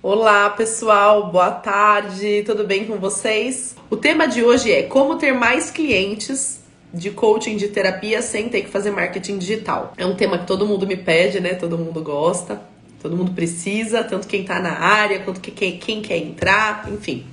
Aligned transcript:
Olá, 0.00 0.48
pessoal, 0.50 1.28
boa 1.28 1.50
tarde, 1.50 2.44
tudo 2.46 2.62
bem 2.62 2.84
com 2.84 2.98
vocês? 2.98 3.74
O 3.90 3.96
tema 3.96 4.28
de 4.28 4.44
hoje 4.44 4.70
é 4.70 4.84
como 4.84 5.16
ter 5.16 5.32
mais 5.32 5.72
clientes 5.72 6.60
de 6.94 7.10
coaching 7.10 7.56
de 7.56 7.66
terapia 7.66 8.22
sem 8.22 8.48
ter 8.48 8.62
que 8.62 8.68
fazer 8.68 8.92
marketing 8.92 9.38
digital. 9.38 9.92
É 9.96 10.06
um 10.06 10.14
tema 10.14 10.38
que 10.38 10.46
todo 10.46 10.64
mundo 10.64 10.86
me 10.86 10.96
pede, 10.96 11.40
né? 11.40 11.54
Todo 11.54 11.76
mundo 11.76 12.00
gosta, 12.00 12.62
todo 13.02 13.16
mundo 13.16 13.32
precisa, 13.32 14.04
tanto 14.04 14.28
quem 14.28 14.44
tá 14.44 14.60
na 14.60 14.78
área 14.78 15.18
quanto 15.18 15.40
quem, 15.40 15.78
quem 15.78 16.00
quer 16.00 16.18
entrar, 16.18 16.88
enfim. 16.92 17.26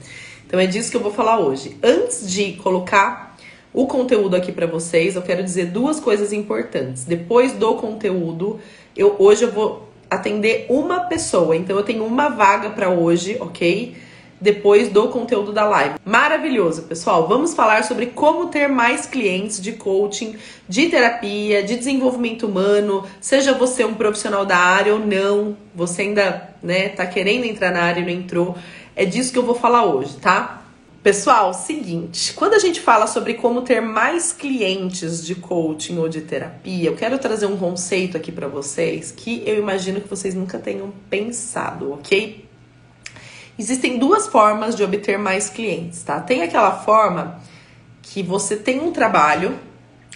Então 0.48 0.60
é 0.60 0.66
disso 0.66 0.90
que 0.90 0.98
eu 0.98 1.02
vou 1.02 1.14
falar 1.14 1.40
hoje. 1.40 1.78
Antes 1.84 2.28
de 2.28 2.54
colocar 2.54 3.38
o 3.72 3.86
conteúdo 3.86 4.36
aqui 4.36 4.52
para 4.52 4.66
vocês, 4.66 5.16
eu 5.16 5.22
quero 5.22 5.44
dizer 5.44 5.68
duas 5.68 6.00
coisas 6.00 6.34
importantes. 6.34 7.06
Depois 7.06 7.54
do 7.54 7.76
conteúdo, 7.76 8.60
eu 8.98 9.16
hoje 9.20 9.44
eu 9.44 9.52
vou 9.52 9.85
atender 10.10 10.66
uma 10.70 11.02
pessoa. 11.02 11.56
Então 11.56 11.78
eu 11.78 11.84
tenho 11.84 12.06
uma 12.06 12.30
vaga 12.30 12.70
para 12.70 12.90
hoje, 12.90 13.38
ok? 13.40 13.96
Depois 14.40 14.90
do 14.90 15.08
conteúdo 15.08 15.54
da 15.54 15.66
live. 15.66 15.96
Maravilhoso, 16.04 16.84
pessoal. 16.84 17.28
Vamos 17.28 17.54
falar 17.54 17.84
sobre 17.84 18.08
como 18.08 18.48
ter 18.48 18.68
mais 18.68 19.06
clientes 19.06 19.62
de 19.62 19.72
coaching, 19.74 20.36
de 20.68 20.88
terapia, 20.88 21.64
de 21.64 21.78
desenvolvimento 21.78 22.46
humano. 22.46 23.04
Seja 23.22 23.54
você 23.54 23.86
um 23.86 23.94
profissional 23.94 24.46
da 24.46 24.58
área 24.58 24.94
ou 24.94 25.00
não, 25.00 25.56
você 25.74 26.04
ainda, 26.04 26.50
né, 26.62 26.90
tá 26.90 27.06
querendo 27.06 27.46
entrar 27.46 27.72
na 27.72 27.84
área 27.84 28.02
e 28.02 28.04
não 28.04 28.12
entrou. 28.12 28.56
É 28.96 29.06
disso 29.06 29.32
que 29.32 29.40
eu 29.40 29.44
vou 29.44 29.56
falar 29.56 29.86
hoje, 29.86 30.18
tá? 30.18 30.65
Pessoal, 31.06 31.54
seguinte, 31.54 32.34
quando 32.34 32.56
a 32.56 32.58
gente 32.58 32.82
fala 32.82 33.06
sobre 33.06 33.36
como 33.36 33.62
ter 33.62 33.80
mais 33.80 34.34
clientes 34.34 35.24
de 35.24 35.36
coaching 35.36 36.00
ou 36.00 36.10
de 36.10 36.22
terapia, 36.22 36.90
eu 36.90 36.96
quero 36.96 37.20
trazer 37.20 37.46
um 37.46 37.56
conceito 37.56 38.18
aqui 38.18 38.32
para 38.32 38.48
vocês 38.48 39.12
que 39.12 39.44
eu 39.46 39.56
imagino 39.60 40.02
que 40.02 40.08
vocês 40.08 40.34
nunca 40.34 40.58
tenham 40.58 40.92
pensado, 41.08 41.94
ok? 41.94 42.44
Existem 43.56 44.00
duas 44.00 44.26
formas 44.26 44.76
de 44.76 44.84
obter 44.84 45.20
mais 45.20 45.48
clientes, 45.48 46.02
tá? 46.02 46.20
Tem 46.20 46.42
aquela 46.42 46.72
forma 46.72 47.40
que 48.02 48.24
você 48.24 48.56
tem 48.56 48.82
um 48.82 48.92
trabalho, 48.92 49.54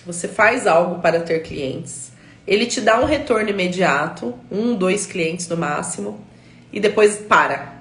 você 0.03 0.27
faz 0.27 0.65
algo 0.65 1.03
para 1.03 1.19
ter 1.19 1.43
clientes, 1.43 2.11
ele 2.47 2.65
te 2.65 2.81
dá 2.81 2.99
um 2.99 3.05
retorno 3.05 3.47
imediato, 3.47 4.33
um, 4.49 4.73
dois 4.73 5.05
clientes 5.05 5.47
no 5.49 5.55
máximo, 5.55 6.19
e 6.73 6.79
depois 6.79 7.17
para 7.17 7.78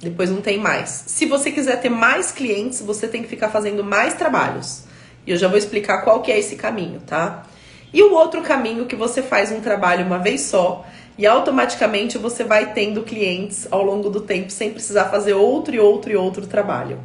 depois 0.00 0.30
não 0.30 0.40
tem 0.40 0.58
mais. 0.58 1.04
Se 1.06 1.26
você 1.26 1.50
quiser 1.50 1.80
ter 1.80 1.88
mais 1.88 2.30
clientes, 2.30 2.80
você 2.80 3.08
tem 3.08 3.22
que 3.22 3.28
ficar 3.28 3.48
fazendo 3.48 3.82
mais 3.82 4.14
trabalhos. 4.14 4.84
E 5.26 5.30
eu 5.30 5.36
já 5.36 5.48
vou 5.48 5.58
explicar 5.58 6.02
qual 6.02 6.22
que 6.22 6.30
é 6.30 6.38
esse 6.38 6.56
caminho, 6.56 7.00
tá? 7.06 7.46
E 7.92 8.02
o 8.02 8.12
outro 8.12 8.42
caminho 8.42 8.86
que 8.86 8.96
você 8.96 9.22
faz 9.22 9.50
um 9.50 9.60
trabalho 9.60 10.04
uma 10.04 10.18
vez 10.18 10.42
só 10.42 10.86
e 11.16 11.26
automaticamente 11.26 12.16
você 12.16 12.44
vai 12.44 12.72
tendo 12.72 13.02
clientes 13.02 13.66
ao 13.70 13.82
longo 13.82 14.08
do 14.08 14.20
tempo 14.20 14.50
sem 14.50 14.70
precisar 14.70 15.06
fazer 15.06 15.32
outro 15.32 15.74
e 15.74 15.80
outro 15.80 16.12
e 16.12 16.16
outro 16.16 16.46
trabalho. 16.46 17.00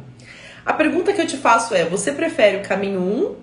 A 0.64 0.72
pergunta 0.72 1.12
que 1.12 1.20
eu 1.20 1.26
te 1.26 1.36
faço 1.36 1.74
é: 1.74 1.84
você 1.84 2.12
prefere 2.12 2.58
o 2.58 2.62
caminho 2.62 3.00
1, 3.00 3.02
um, 3.02 3.34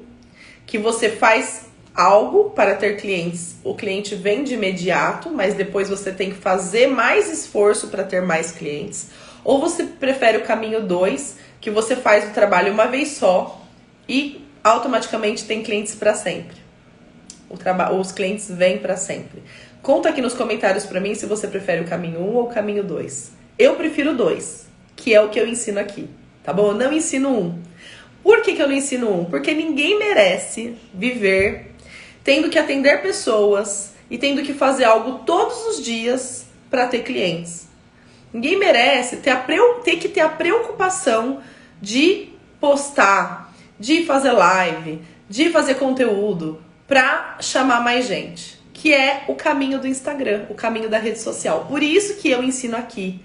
que 0.65 0.77
você 0.77 1.09
faz 1.09 1.65
algo 1.93 2.52
para 2.52 2.75
ter 2.75 2.97
clientes, 2.97 3.55
o 3.63 3.75
cliente 3.75 4.15
vem 4.15 4.43
de 4.43 4.53
imediato, 4.53 5.30
mas 5.30 5.53
depois 5.53 5.89
você 5.89 6.11
tem 6.11 6.30
que 6.30 6.38
fazer 6.38 6.88
mais 6.88 7.30
esforço 7.30 7.89
para 7.89 8.03
ter 8.03 8.21
mais 8.21 8.52
clientes? 8.52 9.09
Ou 9.44 9.59
você 9.59 9.84
prefere 9.84 10.38
o 10.38 10.44
caminho 10.44 10.81
2, 10.81 11.38
que 11.59 11.70
você 11.70 11.95
faz 11.95 12.30
o 12.30 12.34
trabalho 12.34 12.73
uma 12.73 12.88
vez 12.88 13.09
só 13.09 13.61
e 14.08 14.45
automaticamente 14.64 15.45
tem 15.45 15.64
clientes 15.64 15.95
para 15.95 16.14
sempre. 16.14 16.58
Os 18.00 18.11
clientes 18.11 18.50
vêm 18.50 18.78
para 18.78 18.95
sempre. 18.95 19.44
Conta 19.81 20.09
aqui 20.09 20.22
nos 20.22 20.33
comentários 20.33 20.86
para 20.86 21.00
mim 21.00 21.16
se 21.16 21.25
você 21.25 21.48
prefere 21.48 21.81
o 21.81 21.88
caminho 21.88 22.20
1 22.20 22.23
um 22.23 22.36
ou 22.36 22.44
o 22.44 22.53
caminho 22.53 22.83
2. 22.83 23.31
Eu 23.58 23.75
prefiro 23.75 24.16
2, 24.16 24.67
que 24.95 25.14
é 25.14 25.22
o 25.22 25.30
que 25.30 25.39
eu 25.39 25.48
ensino 25.48 25.80
aqui, 25.80 26.08
tá 26.44 26.53
bom? 26.53 26.72
Eu 26.72 26.76
não 26.76 26.94
ensino 26.94 27.30
um. 27.30 27.59
Por 28.23 28.42
que, 28.42 28.53
que 28.53 28.61
eu 28.61 28.67
não 28.67 28.76
ensino 28.76 29.11
um? 29.11 29.26
Porque 29.26 29.53
ninguém 29.53 29.98
merece 29.98 30.76
viver 30.94 31.71
tendo 32.23 32.49
que 32.49 32.60
atender 32.60 33.02
pessoas 33.02 33.94
e 34.10 34.17
tendo 34.17 34.44
que 34.44 34.54
fazer 34.54 34.83
algo 34.83 35.20
todos 35.26 35.65
os 35.67 35.83
dias 35.83 36.45
para 36.70 36.88
ter 36.88 37.04
clientes. 37.04 37.67
Ninguém 38.33 38.58
merece 38.58 39.17
ter, 39.17 39.31
a, 39.31 39.43
ter 39.83 39.97
que 39.97 40.08
ter 40.08 40.21
a 40.21 40.30
preocupação 40.30 41.42
de 41.81 42.30
postar, 42.59 43.53
de 43.80 44.05
fazer 44.05 44.31
live, 44.31 45.02
de 45.30 45.49
fazer 45.49 45.75
conteúdo 45.75 46.61
para 46.87 47.37
chamar 47.41 47.81
mais 47.81 48.05
gente, 48.05 48.59
que 48.73 48.93
é 48.93 49.23
o 49.27 49.36
caminho 49.36 49.80
do 49.80 49.87
Instagram, 49.87 50.45
o 50.49 50.53
caminho 50.53 50.89
da 50.89 50.97
rede 50.97 51.20
social. 51.20 51.65
Por 51.67 51.81
isso 51.81 52.17
que 52.17 52.30
eu 52.30 52.43
ensino 52.43 52.77
aqui 52.77 53.23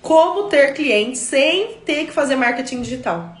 como 0.00 0.48
ter 0.48 0.74
clientes 0.74 1.20
sem 1.20 1.74
ter 1.84 2.06
que 2.06 2.12
fazer 2.12 2.36
marketing 2.36 2.82
digital. 2.82 3.34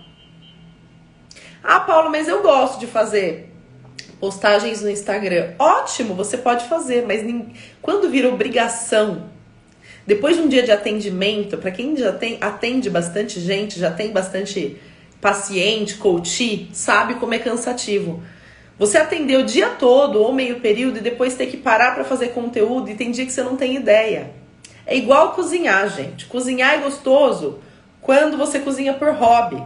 Ah, 1.62 1.80
Paulo, 1.80 2.10
mas 2.10 2.28
eu 2.28 2.42
gosto 2.42 2.80
de 2.80 2.86
fazer 2.86 3.52
postagens 4.18 4.82
no 4.82 4.90
Instagram. 4.90 5.54
Ótimo, 5.58 6.14
você 6.14 6.36
pode 6.36 6.66
fazer, 6.66 7.04
mas 7.06 7.22
quando 7.80 8.10
vira 8.10 8.28
obrigação 8.28 9.30
depois 10.08 10.36
de 10.36 10.42
um 10.42 10.48
dia 10.48 10.62
de 10.62 10.72
atendimento, 10.72 11.58
para 11.58 11.70
quem 11.70 11.94
já 11.94 12.10
tem 12.10 12.38
atende 12.40 12.88
bastante 12.88 13.38
gente, 13.38 13.78
já 13.78 13.90
tem 13.90 14.10
bastante 14.10 14.80
paciente, 15.20 15.96
coach, 15.96 16.70
sabe 16.72 17.16
como 17.16 17.34
é 17.34 17.38
cansativo. 17.38 18.22
Você 18.78 18.96
atender 18.96 19.36
o 19.36 19.44
dia 19.44 19.68
todo 19.68 20.22
ou 20.22 20.32
meio 20.32 20.60
período 20.60 20.96
e 20.96 21.02
depois 21.02 21.34
ter 21.34 21.44
que 21.48 21.58
parar 21.58 21.94
para 21.94 22.04
fazer 22.04 22.28
conteúdo 22.28 22.88
e 22.88 22.94
tem 22.94 23.10
dia 23.10 23.26
que 23.26 23.30
você 23.30 23.42
não 23.42 23.54
tem 23.54 23.76
ideia. 23.76 24.30
É 24.86 24.96
igual 24.96 25.32
cozinhar, 25.32 25.86
gente. 25.90 26.24
Cozinhar 26.24 26.72
é 26.72 26.78
gostoso 26.78 27.58
quando 28.00 28.38
você 28.38 28.60
cozinha 28.60 28.94
por 28.94 29.12
hobby. 29.12 29.62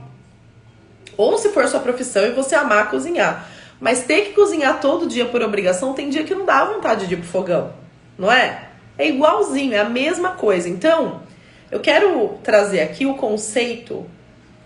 Ou 1.16 1.38
se 1.38 1.50
for 1.50 1.69
sua 1.69 1.78
profissão 1.78 2.26
e 2.26 2.32
você 2.32 2.56
amar 2.56 2.91
cozinhar. 2.91 3.48
Mas 3.80 4.03
ter 4.03 4.22
que 4.22 4.32
cozinhar 4.32 4.80
todo 4.80 5.06
dia 5.06 5.26
por 5.26 5.41
obrigação, 5.41 5.92
tem 5.92 6.10
dia 6.10 6.24
que 6.24 6.34
não 6.34 6.44
dá 6.44 6.64
vontade 6.64 7.06
de 7.06 7.14
ir 7.14 7.19
pro 7.19 7.28
fogão, 7.28 7.72
não 8.19 8.32
é? 8.32 8.72
É 8.98 9.08
igualzinho, 9.08 9.75
é 9.75 9.78
a 9.78 9.88
mesma 9.88 10.30
coisa. 10.30 10.69
Então, 10.69 11.22
eu 11.70 11.80
quero 11.80 12.38
trazer 12.42 12.80
aqui 12.80 13.06
o 13.06 13.14
conceito, 13.14 14.06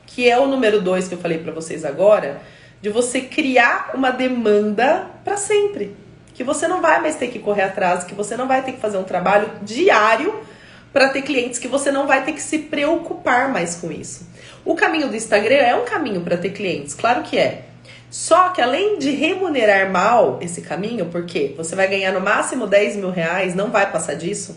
que 0.06 0.28
é 0.28 0.38
o 0.38 0.46
número 0.46 0.80
dois 0.80 1.06
que 1.08 1.14
eu 1.14 1.18
falei 1.18 1.38
para 1.38 1.52
vocês 1.52 1.84
agora, 1.84 2.40
de 2.80 2.90
você 2.90 3.20
criar 3.20 3.92
uma 3.94 4.10
demanda 4.10 5.06
para 5.24 5.36
sempre. 5.36 5.96
Que 6.34 6.44
você 6.44 6.68
não 6.68 6.82
vai 6.82 7.00
mais 7.00 7.16
ter 7.16 7.28
que 7.28 7.38
correr 7.38 7.62
atrás, 7.62 8.04
que 8.04 8.14
você 8.14 8.36
não 8.36 8.46
vai 8.46 8.62
ter 8.62 8.72
que 8.72 8.80
fazer 8.80 8.98
um 8.98 9.04
trabalho 9.04 9.50
diário 9.62 10.34
para 10.92 11.08
ter 11.08 11.22
clientes, 11.22 11.58
que 11.58 11.68
você 11.68 11.90
não 11.90 12.06
vai 12.06 12.24
ter 12.24 12.32
que 12.32 12.42
se 12.42 12.58
preocupar 12.58 13.50
mais 13.50 13.76
com 13.76 13.92
isso. 13.92 14.26
O 14.64 14.74
caminho 14.74 15.08
do 15.08 15.16
Instagram 15.16 15.56
é 15.56 15.74
um 15.74 15.84
caminho 15.84 16.20
para 16.22 16.36
ter 16.36 16.50
clientes, 16.50 16.94
claro 16.94 17.22
que 17.22 17.38
é. 17.38 17.64
Só 18.10 18.50
que 18.50 18.60
além 18.60 18.98
de 18.98 19.10
remunerar 19.10 19.90
mal 19.90 20.38
esse 20.40 20.62
caminho, 20.62 21.06
porque 21.06 21.54
você 21.56 21.74
vai 21.74 21.88
ganhar 21.88 22.12
no 22.12 22.20
máximo 22.20 22.66
10 22.66 22.96
mil 22.96 23.10
reais, 23.10 23.54
não 23.54 23.70
vai 23.70 23.90
passar 23.90 24.14
disso. 24.14 24.56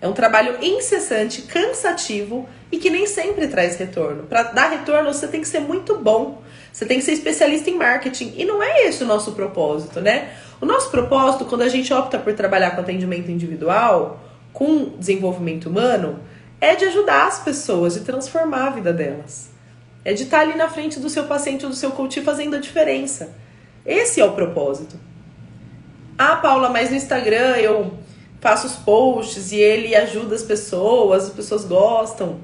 É 0.00 0.08
um 0.08 0.12
trabalho 0.12 0.56
incessante, 0.62 1.42
cansativo 1.42 2.48
e 2.72 2.78
que 2.78 2.88
nem 2.88 3.06
sempre 3.06 3.48
traz 3.48 3.76
retorno. 3.76 4.22
Para 4.22 4.44
dar 4.44 4.70
retorno, 4.70 5.12
você 5.12 5.28
tem 5.28 5.42
que 5.42 5.48
ser 5.48 5.60
muito 5.60 5.96
bom. 5.96 6.42
Você 6.72 6.86
tem 6.86 6.98
que 6.98 7.04
ser 7.04 7.12
especialista 7.12 7.68
em 7.68 7.76
marketing. 7.76 8.32
E 8.36 8.44
não 8.46 8.62
é 8.62 8.86
esse 8.86 9.04
o 9.04 9.06
nosso 9.06 9.32
propósito, 9.32 10.00
né? 10.00 10.30
O 10.58 10.64
nosso 10.64 10.90
propósito, 10.90 11.44
quando 11.44 11.62
a 11.62 11.68
gente 11.68 11.92
opta 11.92 12.18
por 12.18 12.32
trabalhar 12.32 12.70
com 12.70 12.80
atendimento 12.80 13.30
individual, 13.30 14.20
com 14.52 14.96
desenvolvimento 14.98 15.68
humano, 15.68 16.20
é 16.60 16.74
de 16.74 16.86
ajudar 16.86 17.26
as 17.26 17.40
pessoas, 17.40 17.94
de 17.94 18.00
transformar 18.00 18.68
a 18.68 18.70
vida 18.70 18.92
delas. 18.92 19.49
É 20.04 20.12
de 20.12 20.24
estar 20.24 20.40
ali 20.40 20.56
na 20.56 20.68
frente 20.68 20.98
do 20.98 21.10
seu 21.10 21.24
paciente 21.24 21.64
ou 21.64 21.70
do 21.70 21.76
seu 21.76 21.90
coach 21.90 22.20
fazendo 22.22 22.56
a 22.56 22.60
diferença. 22.60 23.34
Esse 23.84 24.20
é 24.20 24.24
o 24.24 24.32
propósito. 24.32 24.96
Ah, 26.16 26.36
Paula, 26.36 26.68
mas 26.68 26.90
no 26.90 26.96
Instagram 26.96 27.56
eu 27.56 27.94
faço 28.40 28.66
os 28.66 28.76
posts 28.76 29.52
e 29.52 29.56
ele 29.56 29.94
ajuda 29.94 30.34
as 30.34 30.42
pessoas, 30.42 31.24
as 31.24 31.30
pessoas 31.30 31.64
gostam. 31.64 32.40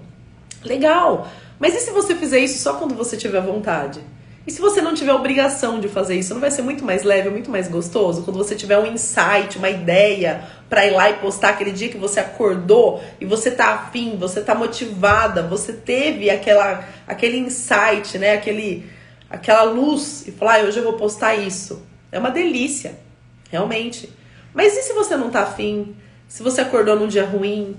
Legal. 0.63 1.29
Mas 1.59 1.75
e 1.75 1.81
se 1.81 1.91
você 1.91 2.15
fizer 2.15 2.41
isso 2.41 2.59
só 2.59 2.75
quando 2.75 2.95
você 2.95 3.17
tiver 3.17 3.41
vontade? 3.41 4.01
E 4.47 4.53
se 4.53 4.61
você 4.61 4.81
não 4.81 4.95
tiver 4.95 5.13
obrigação 5.13 5.81
de 5.81 5.89
fazer 5.89 6.15
isso, 6.15 6.33
não 6.33 6.41
vai 6.41 6.53
ser 6.53 6.63
muito 6.63 6.85
mais 6.85 7.03
leve, 7.03 7.29
muito 7.31 7.51
mais 7.51 7.67
gostoso? 7.67 8.23
Quando 8.23 8.37
você 8.37 8.55
tiver 8.55 8.79
um 8.79 8.87
insight, 8.87 9.59
uma 9.59 9.69
ideia 9.69 10.45
para 10.71 10.87
ir 10.87 10.93
lá 10.93 11.11
e 11.11 11.15
postar 11.15 11.49
aquele 11.49 11.73
dia 11.73 11.89
que 11.89 11.99
você 11.99 12.21
acordou 12.21 13.03
e 13.21 13.25
você 13.25 13.51
tá 13.51 13.75
afim, 13.75 14.17
você 14.17 14.41
tá 14.41 14.55
motivada, 14.55 15.43
você 15.43 15.73
teve 15.73 16.31
aquela, 16.31 16.87
aquele 17.09 17.39
insight, 17.39 18.17
né? 18.19 18.35
Aquele, 18.35 18.89
aquela 19.29 19.65
luz 19.65 20.29
e 20.29 20.31
falar, 20.31 20.61
ah, 20.61 20.63
hoje 20.63 20.79
eu 20.79 20.85
vou 20.85 20.93
postar 20.93 21.35
isso. 21.35 21.85
É 22.13 22.19
uma 22.19 22.31
delícia, 22.31 22.97
realmente. 23.51 24.09
Mas 24.55 24.77
e 24.77 24.83
se 24.83 24.93
você 24.93 25.17
não 25.17 25.29
tá 25.29 25.43
afim? 25.43 25.97
Se 26.29 26.45
você 26.45 26.61
acordou 26.61 26.95
num 26.95 27.09
dia 27.09 27.25
ruim? 27.25 27.77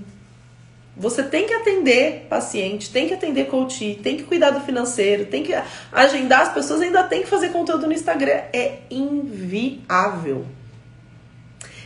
Você 0.98 1.22
tem 1.22 1.46
que 1.46 1.54
atender 1.54 2.26
paciente, 2.28 2.90
tem 2.90 3.06
que 3.06 3.14
atender 3.14 3.46
coach, 3.46 4.00
tem 4.02 4.16
que 4.16 4.24
cuidar 4.24 4.50
do 4.50 4.60
financeiro, 4.60 5.26
tem 5.26 5.44
que 5.44 5.54
agendar 5.92 6.40
as 6.40 6.52
pessoas, 6.52 6.80
ainda 6.80 7.04
tem 7.04 7.22
que 7.22 7.28
fazer 7.28 7.50
conteúdo 7.50 7.86
no 7.86 7.92
Instagram. 7.92 8.42
É 8.52 8.78
inviável. 8.90 10.44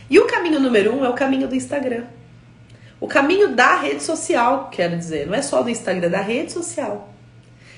E 0.09 0.17
o 0.17 0.25
caminho 0.25 0.59
número 0.59 0.95
um 0.95 1.05
é 1.05 1.09
o 1.09 1.13
caminho 1.13 1.47
do 1.47 1.55
Instagram. 1.55 2.05
O 2.99 3.07
caminho 3.07 3.49
da 3.49 3.75
rede 3.75 4.01
social, 4.01 4.69
quero 4.71 4.97
dizer, 4.97 5.27
não 5.27 5.35
é 5.35 5.41
só 5.43 5.61
do 5.61 5.69
Instagram, 5.69 6.07
é 6.07 6.09
da 6.09 6.21
rede 6.21 6.51
social. 6.51 7.13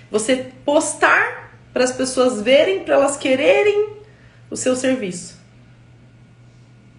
Você 0.10 0.52
postar 0.64 1.58
para 1.74 1.84
as 1.84 1.92
pessoas 1.92 2.42
verem, 2.42 2.86
para 2.86 2.96
elas 2.96 3.18
quererem 3.18 3.98
o 4.50 4.56
seu 4.56 4.76
serviço. 4.76 5.38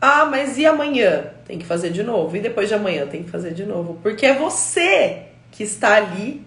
Ah, 0.08 0.25
mas 0.25 0.56
e 0.56 0.64
amanhã? 0.64 1.32
Tem 1.44 1.58
que 1.58 1.67
fazer 1.67 1.91
de 1.91 2.05
novo. 2.05 2.37
E 2.37 2.41
depois 2.41 2.69
de 2.69 2.75
amanhã 2.75 3.08
tem 3.08 3.25
que 3.25 3.31
fazer 3.31 3.53
de 3.53 3.67
novo. 3.67 3.99
Porque 4.05 4.25
é 4.25 4.35
você 4.35 5.23
que 5.50 5.64
está 5.64 5.97
ali 5.97 6.47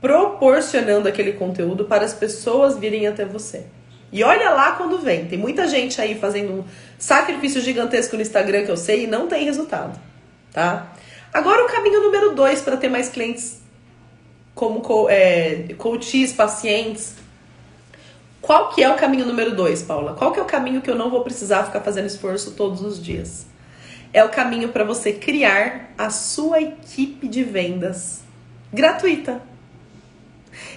proporcionando 0.00 1.08
aquele 1.08 1.32
conteúdo 1.32 1.86
para 1.86 2.04
as 2.04 2.14
pessoas 2.14 2.78
virem 2.78 3.08
até 3.08 3.24
você. 3.24 3.64
E 4.12 4.22
olha 4.22 4.50
lá 4.50 4.70
quando 4.72 5.00
vem. 5.00 5.24
Tem 5.24 5.36
muita 5.36 5.66
gente 5.66 6.00
aí 6.00 6.14
fazendo 6.14 6.60
um 6.60 6.64
sacrifício 6.96 7.60
gigantesco 7.60 8.14
no 8.14 8.22
Instagram 8.22 8.64
que 8.64 8.70
eu 8.70 8.76
sei 8.76 9.02
e 9.02 9.06
não 9.08 9.26
tem 9.26 9.44
resultado, 9.44 9.98
tá? 10.52 10.92
Agora 11.32 11.64
o 11.64 11.66
caminho 11.66 12.00
número 12.00 12.36
dois 12.36 12.62
para 12.62 12.76
ter 12.76 12.88
mais 12.88 13.08
clientes 13.08 13.62
como 14.54 14.80
é, 15.10 15.74
coaches, 15.76 16.32
pacientes. 16.32 17.16
Qual 18.46 18.68
que 18.68 18.80
é 18.80 18.88
o 18.88 18.94
caminho 18.94 19.26
número 19.26 19.56
dois, 19.56 19.82
Paula? 19.82 20.14
Qual 20.14 20.30
que 20.30 20.38
é 20.38 20.42
o 20.42 20.46
caminho 20.46 20.80
que 20.80 20.88
eu 20.88 20.94
não 20.94 21.10
vou 21.10 21.24
precisar 21.24 21.64
ficar 21.64 21.80
fazendo 21.80 22.06
esforço 22.06 22.52
todos 22.52 22.80
os 22.80 23.02
dias? 23.02 23.44
É 24.12 24.22
o 24.22 24.28
caminho 24.28 24.68
para 24.68 24.84
você 24.84 25.12
criar 25.12 25.92
a 25.98 26.10
sua 26.10 26.62
equipe 26.62 27.26
de 27.26 27.42
vendas 27.42 28.22
gratuita. 28.72 29.42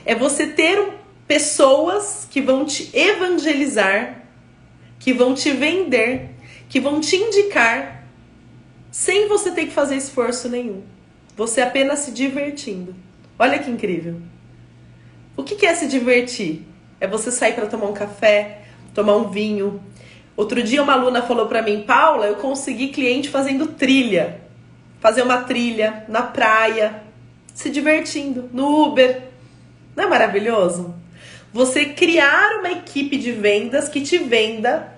É 0.03 0.15
você 0.15 0.47
ter 0.47 0.93
pessoas 1.27 2.27
que 2.31 2.41
vão 2.41 2.65
te 2.65 2.89
evangelizar, 2.91 4.23
que 4.97 5.13
vão 5.13 5.35
te 5.35 5.51
vender, 5.51 6.31
que 6.67 6.79
vão 6.79 6.99
te 6.99 7.17
indicar, 7.17 8.03
sem 8.89 9.27
você 9.27 9.51
ter 9.51 9.67
que 9.67 9.71
fazer 9.71 9.95
esforço 9.95 10.49
nenhum. 10.49 10.81
Você 11.37 11.61
apenas 11.61 11.99
se 11.99 12.09
divertindo. 12.09 12.95
Olha 13.37 13.59
que 13.59 13.69
incrível. 13.69 14.19
O 15.37 15.43
que 15.43 15.63
é 15.67 15.75
se 15.75 15.87
divertir? 15.87 16.65
É 16.99 17.07
você 17.07 17.31
sair 17.31 17.53
para 17.53 17.67
tomar 17.67 17.87
um 17.87 17.93
café, 17.93 18.61
tomar 18.93 19.15
um 19.15 19.29
vinho. 19.29 19.81
Outro 20.35 20.61
dia 20.63 20.81
uma 20.81 20.93
aluna 20.93 21.21
falou 21.21 21.47
para 21.47 21.61
mim, 21.61 21.83
Paula, 21.83 22.27
eu 22.27 22.35
consegui 22.35 22.89
cliente 22.89 23.29
fazendo 23.29 23.67
trilha. 23.67 24.41
Fazer 24.99 25.21
uma 25.21 25.43
trilha 25.43 26.03
na 26.07 26.23
praia, 26.23 27.03
se 27.53 27.69
divertindo, 27.69 28.49
no 28.51 28.87
Uber. 28.87 29.23
Não 29.95 30.05
é 30.05 30.07
maravilhoso? 30.07 30.95
Você 31.51 31.85
criar 31.85 32.59
uma 32.59 32.71
equipe 32.71 33.17
de 33.17 33.31
vendas 33.31 33.89
que 33.89 34.01
te 34.01 34.17
venda, 34.17 34.93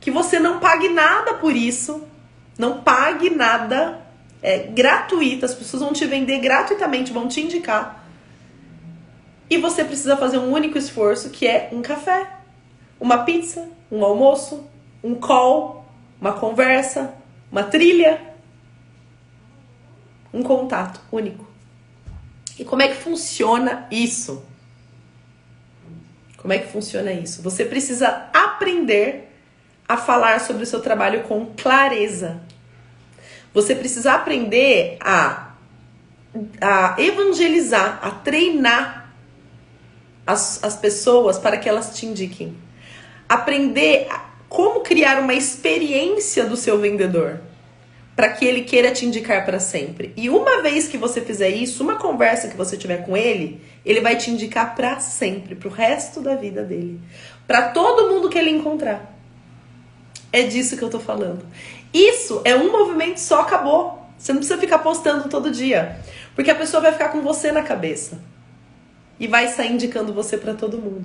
que 0.00 0.10
você 0.10 0.38
não 0.38 0.58
pague 0.58 0.88
nada 0.88 1.34
por 1.34 1.54
isso, 1.54 2.06
não 2.58 2.80
pague 2.80 3.28
nada, 3.30 4.00
é 4.42 4.58
gratuito, 4.58 5.44
as 5.44 5.54
pessoas 5.54 5.82
vão 5.82 5.92
te 5.92 6.06
vender 6.06 6.38
gratuitamente, 6.38 7.12
vão 7.12 7.28
te 7.28 7.40
indicar. 7.40 8.05
E 9.48 9.58
você 9.58 9.84
precisa 9.84 10.16
fazer 10.16 10.38
um 10.38 10.52
único 10.52 10.76
esforço, 10.76 11.30
que 11.30 11.46
é 11.46 11.68
um 11.72 11.80
café, 11.80 12.38
uma 12.98 13.18
pizza, 13.18 13.68
um 13.90 14.04
almoço, 14.04 14.68
um 15.02 15.14
call, 15.14 15.86
uma 16.20 16.32
conversa, 16.32 17.14
uma 17.50 17.62
trilha, 17.62 18.20
um 20.32 20.42
contato 20.42 21.00
único. 21.12 21.46
E 22.58 22.64
como 22.64 22.82
é 22.82 22.88
que 22.88 22.96
funciona 22.96 23.86
isso? 23.90 24.44
Como 26.38 26.52
é 26.52 26.58
que 26.58 26.70
funciona 26.70 27.12
isso? 27.12 27.42
Você 27.42 27.64
precisa 27.64 28.28
aprender 28.32 29.32
a 29.88 29.96
falar 29.96 30.40
sobre 30.40 30.64
o 30.64 30.66
seu 30.66 30.80
trabalho 30.80 31.22
com 31.24 31.46
clareza. 31.56 32.40
Você 33.54 33.74
precisa 33.74 34.12
aprender 34.14 34.96
a, 35.00 35.54
a 36.60 36.96
evangelizar, 36.98 38.00
a 38.02 38.10
treinar 38.10 39.05
as, 40.26 40.62
as 40.64 40.76
pessoas 40.76 41.38
para 41.38 41.56
que 41.56 41.68
elas 41.68 41.96
te 41.96 42.04
indiquem. 42.04 42.56
Aprender 43.28 44.08
como 44.48 44.80
criar 44.80 45.20
uma 45.20 45.34
experiência 45.34 46.44
do 46.44 46.56
seu 46.56 46.78
vendedor 46.78 47.40
para 48.14 48.30
que 48.30 48.46
ele 48.46 48.62
queira 48.62 48.90
te 48.90 49.04
indicar 49.04 49.44
para 49.44 49.60
sempre. 49.60 50.12
E 50.16 50.30
uma 50.30 50.62
vez 50.62 50.88
que 50.88 50.96
você 50.96 51.20
fizer 51.20 51.50
isso, 51.50 51.82
uma 51.82 51.96
conversa 51.96 52.48
que 52.48 52.56
você 52.56 52.74
tiver 52.76 53.04
com 53.04 53.14
ele, 53.14 53.60
ele 53.84 54.00
vai 54.00 54.16
te 54.16 54.30
indicar 54.30 54.74
para 54.74 54.98
sempre, 55.00 55.54
pro 55.54 55.68
resto 55.68 56.22
da 56.22 56.34
vida 56.34 56.62
dele, 56.62 56.98
para 57.46 57.68
todo 57.68 58.08
mundo 58.08 58.30
que 58.30 58.38
ele 58.38 58.50
encontrar. 58.50 59.14
É 60.32 60.42
disso 60.44 60.78
que 60.78 60.82
eu 60.82 60.88
tô 60.88 60.98
falando. 60.98 61.44
Isso 61.92 62.40
é 62.44 62.56
um 62.56 62.72
movimento 62.72 63.18
só 63.18 63.42
acabou. 63.42 64.02
Você 64.16 64.32
não 64.32 64.38
precisa 64.38 64.58
ficar 64.58 64.78
postando 64.78 65.28
todo 65.28 65.50
dia, 65.50 66.00
porque 66.34 66.50
a 66.50 66.54
pessoa 66.54 66.80
vai 66.80 66.92
ficar 66.92 67.10
com 67.10 67.20
você 67.20 67.52
na 67.52 67.62
cabeça 67.62 68.18
e 69.18 69.26
vai 69.26 69.48
sair 69.48 69.72
indicando 69.72 70.12
você 70.12 70.36
para 70.36 70.54
todo 70.54 70.78
mundo. 70.78 71.04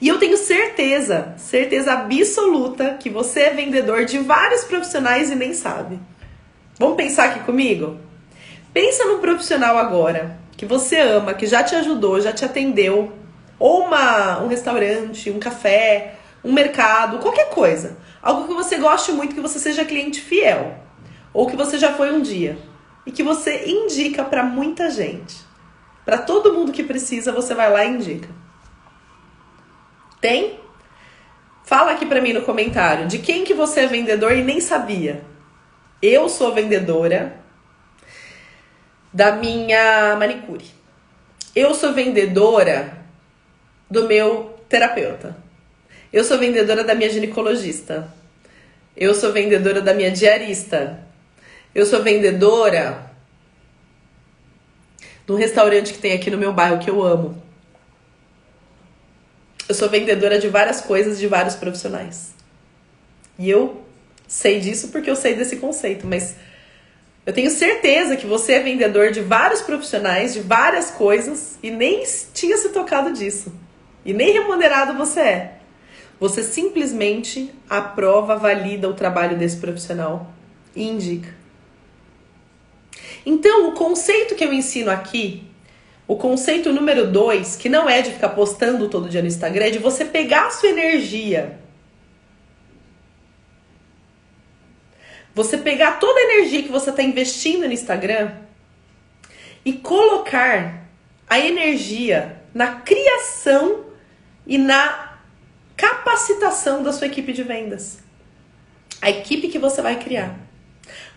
E 0.00 0.08
eu 0.08 0.18
tenho 0.18 0.36
certeza, 0.36 1.34
certeza 1.36 1.92
absoluta 1.92 2.94
que 2.94 3.10
você 3.10 3.40
é 3.40 3.54
vendedor 3.54 4.04
de 4.04 4.18
vários 4.18 4.64
profissionais 4.64 5.30
e 5.30 5.34
nem 5.34 5.52
sabe. 5.52 5.98
Vamos 6.78 6.96
pensar 6.96 7.30
aqui 7.30 7.40
comigo? 7.40 7.98
Pensa 8.72 9.04
num 9.04 9.20
profissional 9.20 9.78
agora 9.78 10.38
que 10.56 10.66
você 10.66 10.98
ama, 10.98 11.34
que 11.34 11.46
já 11.46 11.62
te 11.62 11.74
ajudou, 11.74 12.20
já 12.20 12.32
te 12.32 12.44
atendeu, 12.44 13.12
ou 13.58 13.86
uma, 13.86 14.40
um 14.42 14.48
restaurante, 14.48 15.30
um 15.30 15.38
café, 15.38 16.14
um 16.44 16.52
mercado, 16.52 17.18
qualquer 17.18 17.50
coisa. 17.50 17.96
Algo 18.22 18.46
que 18.46 18.54
você 18.54 18.76
goste 18.76 19.12
muito, 19.12 19.34
que 19.34 19.40
você 19.40 19.58
seja 19.58 19.84
cliente 19.84 20.20
fiel, 20.20 20.74
ou 21.32 21.46
que 21.46 21.56
você 21.56 21.78
já 21.78 21.92
foi 21.92 22.12
um 22.12 22.20
dia 22.20 22.58
e 23.06 23.12
que 23.12 23.22
você 23.22 23.64
indica 23.66 24.24
para 24.24 24.42
muita 24.42 24.90
gente. 24.90 25.45
Para 26.06 26.18
todo 26.18 26.52
mundo 26.52 26.70
que 26.70 26.84
precisa, 26.84 27.32
você 27.32 27.52
vai 27.52 27.68
lá 27.68 27.84
e 27.84 27.88
indica. 27.88 28.28
Tem? 30.20 30.60
Fala 31.64 31.90
aqui 31.90 32.06
para 32.06 32.20
mim 32.20 32.32
no 32.32 32.42
comentário 32.42 33.08
de 33.08 33.18
quem 33.18 33.42
que 33.42 33.52
você 33.52 33.80
é 33.80 33.86
vendedor 33.88 34.30
e 34.30 34.44
nem 34.44 34.60
sabia. 34.60 35.24
Eu 36.00 36.28
sou 36.28 36.54
vendedora 36.54 37.40
da 39.12 39.32
minha 39.32 40.14
manicure. 40.16 40.64
Eu 41.56 41.74
sou 41.74 41.92
vendedora 41.92 42.98
do 43.90 44.06
meu 44.06 44.60
terapeuta. 44.68 45.36
Eu 46.12 46.22
sou 46.22 46.38
vendedora 46.38 46.84
da 46.84 46.94
minha 46.94 47.10
ginecologista. 47.10 48.14
Eu 48.96 49.12
sou 49.12 49.32
vendedora 49.32 49.80
da 49.80 49.92
minha 49.92 50.12
diarista. 50.12 51.00
Eu 51.74 51.84
sou 51.84 52.00
vendedora 52.00 53.05
um 55.28 55.36
restaurante 55.36 55.92
que 55.92 55.98
tem 55.98 56.12
aqui 56.12 56.30
no 56.30 56.38
meu 56.38 56.52
bairro 56.52 56.78
que 56.78 56.90
eu 56.90 57.02
amo. 57.02 57.42
Eu 59.68 59.74
sou 59.74 59.88
vendedora 59.88 60.38
de 60.38 60.48
várias 60.48 60.80
coisas, 60.80 61.18
de 61.18 61.26
vários 61.26 61.56
profissionais. 61.56 62.34
E 63.38 63.50
eu 63.50 63.82
sei 64.28 64.60
disso 64.60 64.88
porque 64.88 65.10
eu 65.10 65.16
sei 65.16 65.34
desse 65.34 65.56
conceito, 65.56 66.06
mas 66.06 66.36
eu 67.24 67.32
tenho 67.32 67.50
certeza 67.50 68.16
que 68.16 68.26
você 68.26 68.54
é 68.54 68.60
vendedor 68.60 69.10
de 69.10 69.20
vários 69.20 69.60
profissionais, 69.60 70.32
de 70.32 70.40
várias 70.40 70.92
coisas 70.92 71.58
e 71.60 71.70
nem 71.70 72.04
tinha 72.32 72.56
se 72.56 72.68
tocado 72.68 73.12
disso. 73.12 73.52
E 74.04 74.12
nem 74.12 74.32
remunerado 74.32 74.96
você 74.96 75.20
é. 75.20 75.58
Você 76.20 76.44
simplesmente 76.44 77.52
aprova, 77.68 78.36
valida 78.36 78.88
o 78.88 78.94
trabalho 78.94 79.36
desse 79.36 79.56
profissional 79.56 80.32
e 80.74 80.84
indica. 80.84 81.35
Então, 83.26 83.68
o 83.68 83.72
conceito 83.72 84.34
que 84.34 84.44
eu 84.44 84.52
ensino 84.54 84.90
aqui 84.90 85.46
o 86.08 86.14
conceito 86.14 86.72
número 86.72 87.10
dois, 87.10 87.56
que 87.56 87.68
não 87.68 87.88
é 87.88 88.00
de 88.00 88.12
ficar 88.12 88.28
postando 88.28 88.88
todo 88.88 89.08
dia 89.08 89.20
no 89.20 89.26
Instagram, 89.26 89.66
é 89.66 89.70
de 89.70 89.78
você 89.78 90.04
pegar 90.04 90.46
a 90.46 90.50
sua 90.50 90.68
energia. 90.68 91.58
Você 95.34 95.58
pegar 95.58 95.98
toda 95.98 96.18
a 96.18 96.22
energia 96.22 96.62
que 96.62 96.70
você 96.70 96.90
está 96.90 97.02
investindo 97.02 97.66
no 97.66 97.72
Instagram 97.72 98.32
e 99.64 99.72
colocar 99.72 100.86
a 101.28 101.40
energia 101.40 102.40
na 102.54 102.76
criação 102.76 103.86
e 104.46 104.56
na 104.56 105.18
capacitação 105.76 106.84
da 106.84 106.92
sua 106.92 107.08
equipe 107.08 107.32
de 107.32 107.42
vendas. 107.42 107.98
A 109.02 109.10
equipe 109.10 109.48
que 109.48 109.58
você 109.58 109.82
vai 109.82 109.98
criar. 109.98 110.38